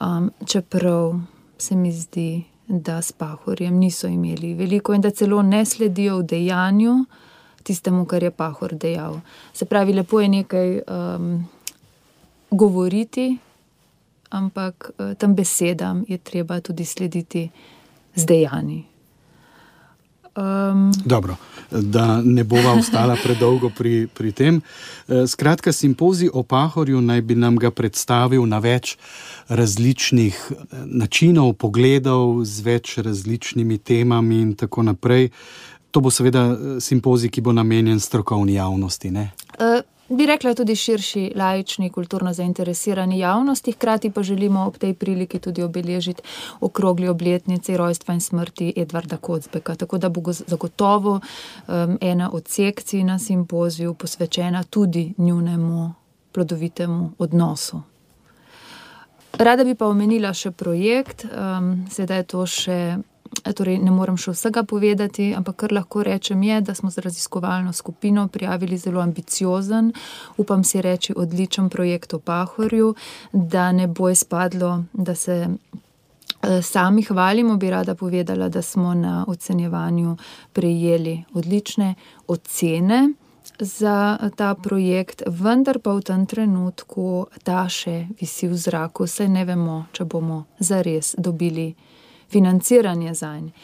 um, 0.00 0.30
čeprav 0.46 1.20
se 1.58 1.76
mi 1.76 1.92
zdi, 1.92 2.44
da 2.68 3.02
s 3.02 3.12
Pahorjem 3.12 3.76
niso 3.78 4.06
imeli 4.06 4.54
veliko 4.54 4.94
in 4.94 5.00
da 5.00 5.10
celo 5.10 5.42
ne 5.42 5.64
sledijo 5.64 6.18
v 6.18 6.22
dejanju 6.22 6.94
tistemu, 7.62 8.04
kar 8.04 8.22
je 8.22 8.30
Pahor 8.30 8.74
dejal. 8.74 9.20
Se 9.52 9.64
pravi, 9.64 9.92
lepo 9.92 10.20
je 10.20 10.28
nekaj 10.28 10.78
um, 10.80 11.44
govoriti, 12.50 13.38
ampak 14.30 14.90
uh, 14.90 15.14
tem 15.14 15.34
besedam 15.34 16.04
je 16.08 16.18
treba 16.18 16.60
tudi 16.60 16.84
slediti 16.84 17.48
z 18.14 18.24
dejanji. 18.24 18.84
Um, 20.38 20.92
Dobro, 21.04 21.36
da 21.70 22.22
ne 22.22 22.44
bova 22.44 22.72
ostala 22.72 23.16
predolgo 23.22 23.70
pri, 23.70 24.06
pri 24.14 24.32
tem. 24.32 24.60
Eh, 25.08 25.26
Skratka, 25.26 25.72
simpozij 25.72 26.30
o 26.32 26.42
Pahorju 26.42 27.00
naj 27.00 27.20
bi 27.22 27.34
nam 27.34 27.56
ga 27.56 27.70
predstavil 27.70 28.46
na 28.46 28.58
več 28.58 28.96
različnih 29.48 30.36
eh, 30.50 30.56
načinov, 30.86 31.56
pogledov, 31.58 32.44
z 32.44 32.62
več 32.62 32.98
različnimi 32.98 33.78
temami 33.78 34.40
in 34.40 34.54
tako 34.54 34.82
naprej. 34.82 35.30
To 35.90 36.00
bo 36.00 36.10
seveda 36.10 36.44
eh, 36.52 36.80
simpozij, 36.80 37.34
ki 37.34 37.40
bo 37.40 37.52
namenjen 37.52 38.00
strokovni 38.00 38.54
javnosti. 38.54 39.10
Ne? 39.10 39.30
uh, 39.58 39.82
bi 40.08 40.26
rekla 40.26 40.54
tudi 40.54 40.76
širši, 40.76 41.32
laični, 41.36 41.90
kulturno 41.90 42.32
zainteresirani 42.32 43.18
javnosti, 43.18 43.72
hkrati 43.72 44.10
pa 44.10 44.22
želimo 44.22 44.64
ob 44.66 44.78
tej 44.78 44.94
priliki 44.94 45.38
tudi 45.38 45.62
obeležiti 45.62 46.22
okrogli 46.60 47.08
obletnici 47.08 47.76
rojstva 47.76 48.14
in 48.14 48.20
smrti 48.20 48.72
Edvarda 48.76 49.16
Kocbeka. 49.16 49.74
Tako 49.74 49.98
da 49.98 50.08
bo 50.08 50.20
go- 50.20 50.32
zagotovo 50.32 51.20
um, 51.68 51.98
ena 52.00 52.30
od 52.32 52.48
sekcij 52.48 53.04
na 53.04 53.18
simpoziju 53.18 53.94
posvečena 53.94 54.62
tudi 54.64 55.14
njunemu 55.18 55.94
plodovitemu 56.32 57.12
odnosu. 57.18 57.82
Rada 59.38 59.64
bi 59.64 59.74
pa 59.74 59.86
omenila 59.86 60.32
še 60.34 60.50
projekt, 60.50 61.24
um, 61.24 61.86
sedaj 61.90 62.16
je 62.16 62.24
to 62.24 62.46
še. 62.46 62.98
Torej, 63.54 63.78
ne 63.78 63.90
morem 63.90 64.16
še 64.20 64.32
vsega 64.34 64.62
povedati, 64.68 65.30
ampak 65.36 65.56
kar 65.64 65.72
lahko 65.72 66.02
rečem, 66.06 66.42
je, 66.42 66.60
da 66.60 66.74
smo 66.74 66.90
z 66.90 67.04
raziskovalno 67.04 67.72
skupino 67.72 68.28
prijavili 68.28 68.78
zelo 68.78 69.00
ambiciozen, 69.00 69.92
upam 70.36 70.64
si 70.64 70.82
reči, 70.82 71.14
odličen 71.16 71.68
projekt 71.68 72.14
o 72.14 72.18
Pahorju, 72.18 72.94
da 73.32 73.72
ne 73.72 73.86
bo 73.86 74.10
izpadlo, 74.10 74.84
da 74.92 75.14
se 75.14 75.48
eh, 75.48 76.62
sami 76.62 77.02
hvalimo. 77.02 77.56
Bi 77.56 77.70
rada 77.70 77.94
povedala, 77.94 78.48
da 78.48 78.62
smo 78.62 78.94
na 78.94 79.24
ocenjevanju 79.28 80.16
prejeli 80.52 81.24
odlične 81.34 81.94
ocene 82.26 83.08
za 83.58 84.18
ta 84.36 84.54
projekt, 84.54 85.22
vendar 85.26 85.78
pa 85.78 85.92
v 85.92 86.02
tem 86.02 86.26
trenutku 86.26 87.26
ta 87.42 87.66
še 87.68 88.06
visi 88.20 88.48
v 88.48 88.54
zraku, 88.54 89.06
saj 89.06 89.28
ne 89.28 89.44
vemo, 89.44 89.86
če 89.92 90.04
bomo 90.04 90.44
zares 90.60 91.14
dobili 91.18 91.74
financiranje 92.28 93.14
za 93.14 93.38
njega. 93.38 93.56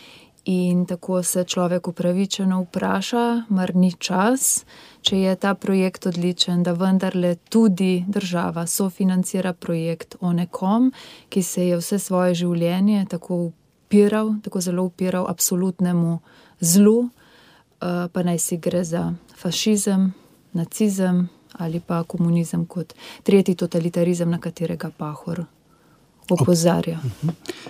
In 0.45 0.87
tako 0.87 1.23
se 1.23 1.45
človek 1.45 1.89
upravičeno 1.89 2.61
vpraša, 2.63 3.43
mar 3.49 3.77
ni 3.77 3.93
čas, 3.93 4.65
če 5.01 5.19
je 5.19 5.37
ta 5.37 5.55
projekt 5.55 6.07
odličen, 6.07 6.63
da 6.63 6.73
vendarle 6.73 7.35
tudi 7.35 8.05
država 8.09 8.67
sofinancira 8.67 9.53
projekt 9.53 10.17
o 10.21 10.33
nekom, 10.33 10.93
ki 11.29 11.43
se 11.43 11.69
je 11.69 11.79
vse 11.81 11.99
svoje 11.99 12.35
življenje 12.35 13.07
tako 13.11 13.39
upiral, 13.47 14.35
tako 14.45 14.61
zelo 14.61 14.85
upiral 14.85 15.25
absolutnemu 15.29 16.19
zlu, 16.61 17.09
eh, 17.09 18.09
pa 18.13 18.23
naj 18.23 18.39
si 18.39 18.57
gre 18.57 18.85
za 18.85 19.15
fašizem, 19.37 20.13
nacizem 20.53 21.29
ali 21.53 21.81
pa 21.81 22.03
komunizem 22.03 22.67
kot 22.67 22.95
tretji 23.23 23.55
totalitarizem, 23.55 24.31
na 24.31 24.39
katerega 24.39 24.91
Pahor 24.91 25.45
opozarja. 26.31 27.01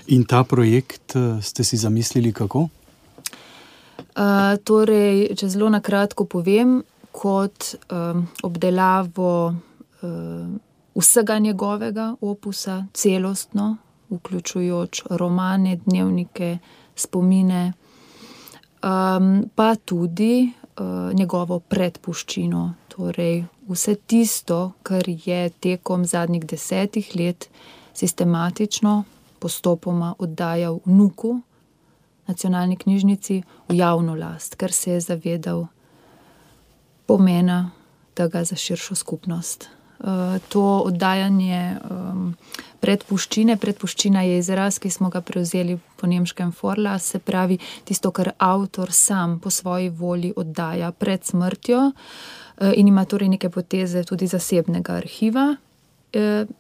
In 0.07 0.25
ta 0.25 0.45
projekt 0.45 1.17
eh, 1.17 1.43
ste 1.43 1.65
si 1.65 1.77
zamislili 1.77 2.33
kako? 2.33 2.69
Uh, 4.15 4.55
torej, 4.63 5.35
če 5.35 5.49
zelo 5.51 5.67
na 5.71 5.81
kratko 5.83 6.27
povem, 6.31 6.85
kot 7.15 7.75
um, 7.91 8.27
obdelavo 8.47 9.31
uh, 9.51 10.47
vsega 10.95 11.39
njegovega 11.39 12.13
opusa, 12.21 12.85
celostno, 12.95 13.77
vključujoč 14.11 15.03
romane, 15.11 15.77
dnevnike, 15.87 16.59
spomine, 16.95 17.73
um, 18.83 19.51
pa 19.55 19.75
tudi 19.75 20.47
uh, 20.47 21.11
njegovo 21.15 21.59
predpuščino, 21.59 22.65
torej 22.95 23.45
vse 23.69 23.95
tisto, 24.07 24.73
kar 24.83 25.03
je 25.09 25.49
tekom 25.51 26.05
zadnjih 26.07 26.47
desetih 26.47 27.11
let 27.17 27.49
sistematično, 27.95 29.05
postopoma 29.39 30.15
oddajal 30.19 30.81
vnuku 30.85 31.41
nacionalni 32.27 32.77
knjižnici 32.77 33.43
v 33.69 33.77
javno 33.77 34.15
last, 34.15 34.55
ker 34.57 34.73
se 34.73 34.91
je 34.91 35.01
zavedal 35.01 35.67
pomena 37.07 37.71
tega 38.15 38.45
za 38.45 38.57
širšo 38.57 38.95
skupnost. 38.95 39.69
Uh, 39.99 40.09
to 40.49 40.63
oddajanje 40.85 41.77
um, 41.91 42.35
predpuščine, 42.81 43.57
predpuščina 43.57 44.25
je 44.27 44.39
izraz, 44.39 44.79
ki 44.83 44.91
smo 44.91 45.09
ga 45.09 45.21
prevzeli 45.25 45.79
po 45.97 46.07
nemškem 46.11 46.51
Forla, 46.53 46.99
se 46.99 47.19
pravi 47.19 47.59
tisto, 47.85 48.11
kar 48.11 48.33
avtor 48.39 48.93
sam 48.93 49.39
po 49.41 49.51
svoji 49.51 49.89
volji 49.89 50.33
oddaja 50.37 50.91
pred 50.93 51.25
smrtjo 51.25 51.79
uh, 51.87 52.73
in 52.75 52.89
ima 52.89 53.05
torej 53.05 53.29
neke 53.37 53.49
poteze 53.51 54.05
tudi 54.05 54.27
zasebnega 54.27 54.99
arhiva, 54.99 55.55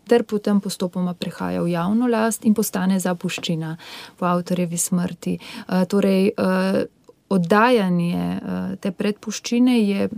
ter 0.09 0.25
potem 0.29 0.61
postopoma 0.61 1.15
prehaja 1.15 1.63
v 1.63 1.73
javno 1.75 2.09
last 2.11 2.45
in 2.45 2.55
postane 2.55 3.01
zapuščina 3.01 3.77
po 4.19 4.27
avtorjevi 4.27 4.79
smrti. 4.79 5.39
Uh, 5.39 5.85
torej, 5.89 6.33
uh, 6.37 6.85
oddajanje 7.29 8.29
uh, 8.37 8.77
te 8.81 8.93
predpuščine 8.93 9.81
je 9.81 10.09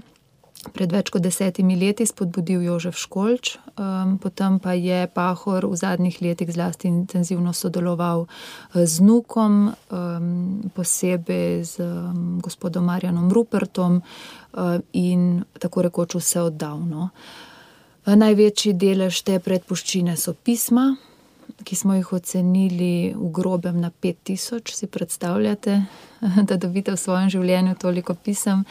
pred 0.74 0.90
več 0.92 1.10
kot 1.14 1.22
desetimi 1.22 1.76
leti 1.78 2.06
spodbudil 2.06 2.64
Jožef 2.64 2.98
Školč, 2.98 3.56
um, 3.76 4.16
potem 4.22 4.58
pa 4.62 4.74
je 4.74 5.06
Pahor 5.12 5.66
v 5.68 5.78
zadnjih 5.78 6.18
letih 6.24 6.50
zlasti 6.52 6.88
intenzivno 6.90 7.52
sodeloval 7.54 8.26
eh, 8.26 8.86
z 8.86 9.04
Nukom, 9.04 9.70
um, 9.70 10.70
posebej 10.74 11.64
z 11.64 11.86
um, 11.86 12.38
gospodom 12.42 12.86
Marjanom 12.88 13.30
Rupertom 13.32 14.00
um, 14.00 14.82
in 14.92 15.44
tako 15.60 15.86
rekoč 15.86 16.18
vse 16.18 16.48
oddavno. 16.48 17.10
Največji 18.06 18.76
delež 18.78 19.18
te 19.26 19.40
predpuščine 19.42 20.14
so 20.14 20.30
pisma, 20.30 20.92
ki 21.66 21.76
smo 21.76 21.96
jih 21.96 22.12
ocenili 22.12 23.10
v 23.16 23.30
grobem 23.34 23.80
na 23.82 23.90
5000, 23.90 24.70
si 24.70 24.86
predstavljate, 24.86 25.80
da 26.48 26.56
dobite 26.56 26.94
v 26.94 27.00
svojem 27.00 27.30
življenju 27.30 27.74
toliko 27.80 28.14
pisem. 28.14 28.62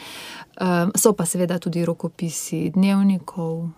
Um, 0.56 0.92
so 0.96 1.12
pa 1.12 1.26
seveda 1.28 1.58
tudi 1.60 1.84
rokopisi 1.84 2.70
dnevnikov, 2.72 3.66
um, 3.66 3.70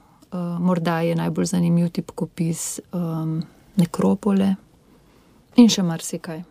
morda 0.63 1.01
je 1.03 1.17
najbolj 1.19 1.51
zanimiv 1.51 1.91
tipkopis 1.91 2.81
um, 2.93 3.41
nekropole 3.79 4.53
in 5.59 5.71
še 5.71 5.83
marsikaj. 5.83 6.45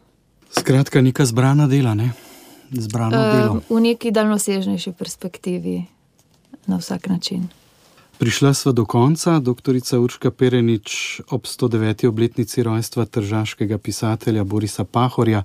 Skratka, 0.57 0.99
neka 1.03 1.23
zbrana 1.27 1.67
dela, 1.71 1.93
ne? 1.95 2.11
Zbrano 2.71 3.21
delo. 3.31 3.53
Um, 3.59 3.63
v 3.71 3.85
neki 3.87 4.11
daljnosežnejši 4.11 4.91
perspektivi, 4.99 5.77
na 6.67 6.81
vsak 6.81 7.07
način. 7.07 7.47
Prišla 8.17 8.53
sva 8.53 8.71
do 8.73 8.81
konca, 8.85 9.37
doktorica 9.39 9.99
Urška 10.01 10.31
Perenič 10.33 11.21
ob 11.29 11.45
109. 11.45 12.07
obletnici 12.09 12.63
rojstva 12.63 13.05
tržaškega 13.05 13.77
pisatelja 13.77 14.43
Borisa 14.43 14.83
Pahorja 14.83 15.43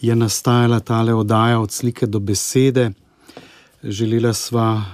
je 0.00 0.16
nastajala 0.16 0.80
tale 0.80 1.14
oddaja 1.14 1.60
od 1.60 1.72
slike 1.72 2.06
do 2.06 2.20
besede. 2.20 2.90
Želela 3.82 4.32
sva 4.32 4.84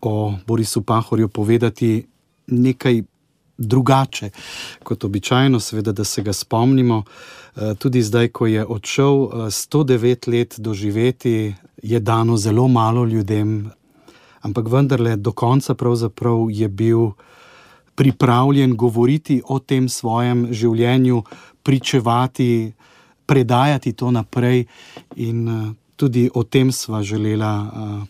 o 0.00 0.34
Borisu 0.46 0.82
Pahorju 0.82 1.28
povedati 1.28 2.06
nekaj 2.46 3.02
drugače 3.58 4.30
kot 4.82 5.04
običajno, 5.04 5.60
seveda, 5.60 5.92
da 5.92 6.04
se 6.04 6.22
ga 6.22 6.32
spomnimo. 6.32 7.02
Tudi 7.78 8.02
zdaj, 8.02 8.28
ko 8.28 8.46
je 8.46 8.64
odšel 8.66 9.14
109 9.50 10.30
let 10.30 10.54
doživeti, 10.58 11.54
je 11.82 12.00
dano 12.00 12.36
zelo 12.36 12.68
malo 12.68 13.04
ljudem, 13.04 13.70
ampak 14.40 14.68
vendarle 14.68 15.16
do 15.16 15.32
konca 15.32 15.74
je 16.50 16.68
bil 16.68 17.12
pripravljen 17.94 18.76
govoriti 18.76 19.42
o 19.44 19.58
tem 19.58 19.88
svojem 19.88 20.48
življenju, 20.52 21.22
pričevati, 21.62 22.72
predajati 23.26 23.92
to 23.92 24.10
naprej. 24.10 24.64
In 25.16 25.74
tudi 25.96 26.30
o 26.34 26.42
tem 26.42 26.72
sva 26.72 27.02
želela 27.02 27.52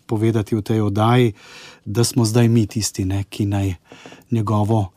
povedati 0.07 0.55
v 0.55 0.63
tej 0.63 0.81
oddaji, 0.81 1.33
da 1.85 2.05
smo 2.05 2.25
zdaj 2.25 2.49
mi 2.49 2.67
tisti, 2.67 3.05
ne, 3.05 3.25
ki 3.25 3.47
naj 3.51 3.75
njegovo 4.31 4.93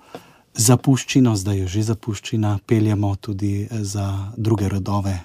zapuščino, 0.53 1.33
zdaj 1.35 1.57
je 1.57 1.67
že 1.67 1.83
zapuščina, 1.89 2.59
peljemo 2.65 3.15
tudi 3.15 3.67
za 3.71 4.29
druge 4.37 4.69
rodove 4.69 5.17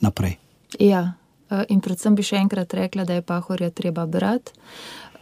naprej. 0.00 0.34
Ja, 0.82 1.12
in 1.68 1.78
predvsem 1.80 2.18
bi 2.18 2.26
še 2.26 2.42
enkrat 2.42 2.74
rekla, 2.74 3.06
da 3.06 3.14
je 3.14 3.22
Pahorja 3.22 3.70
treba 3.70 4.06
brati 4.06 4.50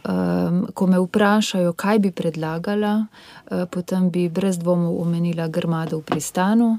um, 0.03 0.67
ko 0.73 0.87
me 0.87 0.99
vprašajo, 0.99 1.73
kaj 1.73 1.99
bi 1.99 2.11
predlagala, 2.11 3.05
uh, 3.05 3.65
potem 3.71 4.09
bi 4.09 4.29
brez 4.29 4.57
dvomov 4.57 5.01
omenila 5.01 5.47
Grmado 5.47 5.97
v 5.97 6.07
pristanu. 6.13 6.77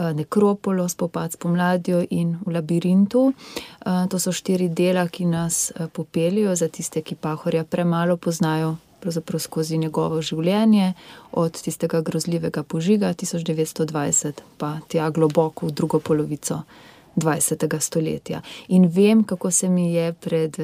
Nekropolo, 0.00 0.88
spopad 0.88 1.32
s 1.32 1.36
pomladjo 1.36 2.00
in 2.10 2.38
v 2.46 2.54
labirintu. 2.54 3.32
To 3.84 4.18
so 4.18 4.32
štiri 4.32 4.68
dela, 4.68 5.02
ki 5.08 5.26
nas 5.26 5.72
popeljajo 5.92 6.54
za 6.56 6.68
tiste, 6.68 7.02
ki 7.02 7.18
pahorja 7.20 7.64
premalo 7.64 8.16
poznajo, 8.16 8.76
pravzaprav 9.00 9.40
skozi 9.40 9.78
njegovo 9.78 10.22
življenje, 10.22 10.92
od 11.32 11.60
tistega 11.62 12.00
grozljivega 12.00 12.62
požiga 12.62 13.12
1920 13.14 14.40
pa 14.56 14.78
tja 14.88 15.10
globoko 15.10 15.66
v 15.66 15.72
drugo 15.72 16.00
polovico 16.00 16.62
20. 17.16 17.80
stoletja. 17.80 18.40
In 18.68 18.86
vem, 18.88 19.24
kako 19.24 19.50
se 19.50 19.68
mi 19.68 19.92
je 19.94 20.12
pred 20.12 20.56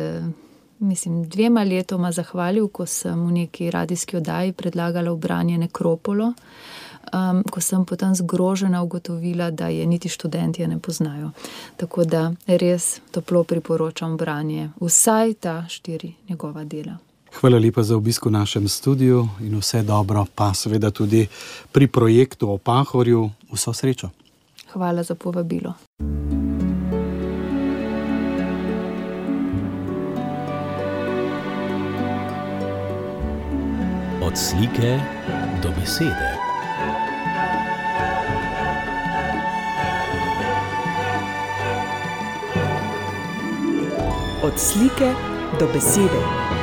mislim, 0.78 1.28
dvema 1.28 1.62
letoma 1.64 2.12
zahvalil, 2.12 2.68
ko 2.68 2.86
sem 2.86 3.26
v 3.26 3.32
neki 3.32 3.70
radijski 3.70 4.16
oddaji 4.16 4.52
predlagala 4.52 5.14
branje 5.16 5.58
Nekropolo, 5.58 6.32
um, 7.12 7.42
ko 7.50 7.60
sem 7.60 7.84
potem 7.84 8.14
zgrožena 8.14 8.82
ugotovila, 8.82 9.50
da 9.50 9.68
je 9.68 9.86
niti 9.86 10.08
študenti 10.08 10.66
ne 10.66 10.78
poznajo. 10.78 11.30
Tako 11.76 12.04
da 12.04 12.32
res 12.46 13.00
toplo 13.10 13.44
priporočam 13.44 14.16
branje 14.16 14.70
vsaj 14.80 15.34
ta 15.34 15.64
štiri 15.68 16.14
njegova 16.28 16.64
dela. 16.64 16.96
Hvala 17.40 17.58
lepa 17.58 17.82
za 17.82 17.96
obisk 17.96 18.26
v 18.26 18.30
našem 18.30 18.68
studiu 18.68 19.28
in 19.40 19.58
vse 19.58 19.82
dobro, 19.82 20.26
pa 20.34 20.54
seveda 20.54 20.90
tudi 20.90 21.26
pri 21.72 21.86
projektu 21.86 22.50
o 22.50 22.58
Pahorju. 22.58 23.30
Vso 23.52 23.72
srečo. 23.72 24.08
Hvala 24.72 25.02
za 25.02 25.14
povabilo. 25.14 25.74
Od 34.26 34.38
slike 34.38 34.98
do 35.62 35.70
besede. 35.70 36.30
Od 44.42 44.60
slike 44.60 45.14
do 45.60 45.66
besede. 45.66 46.55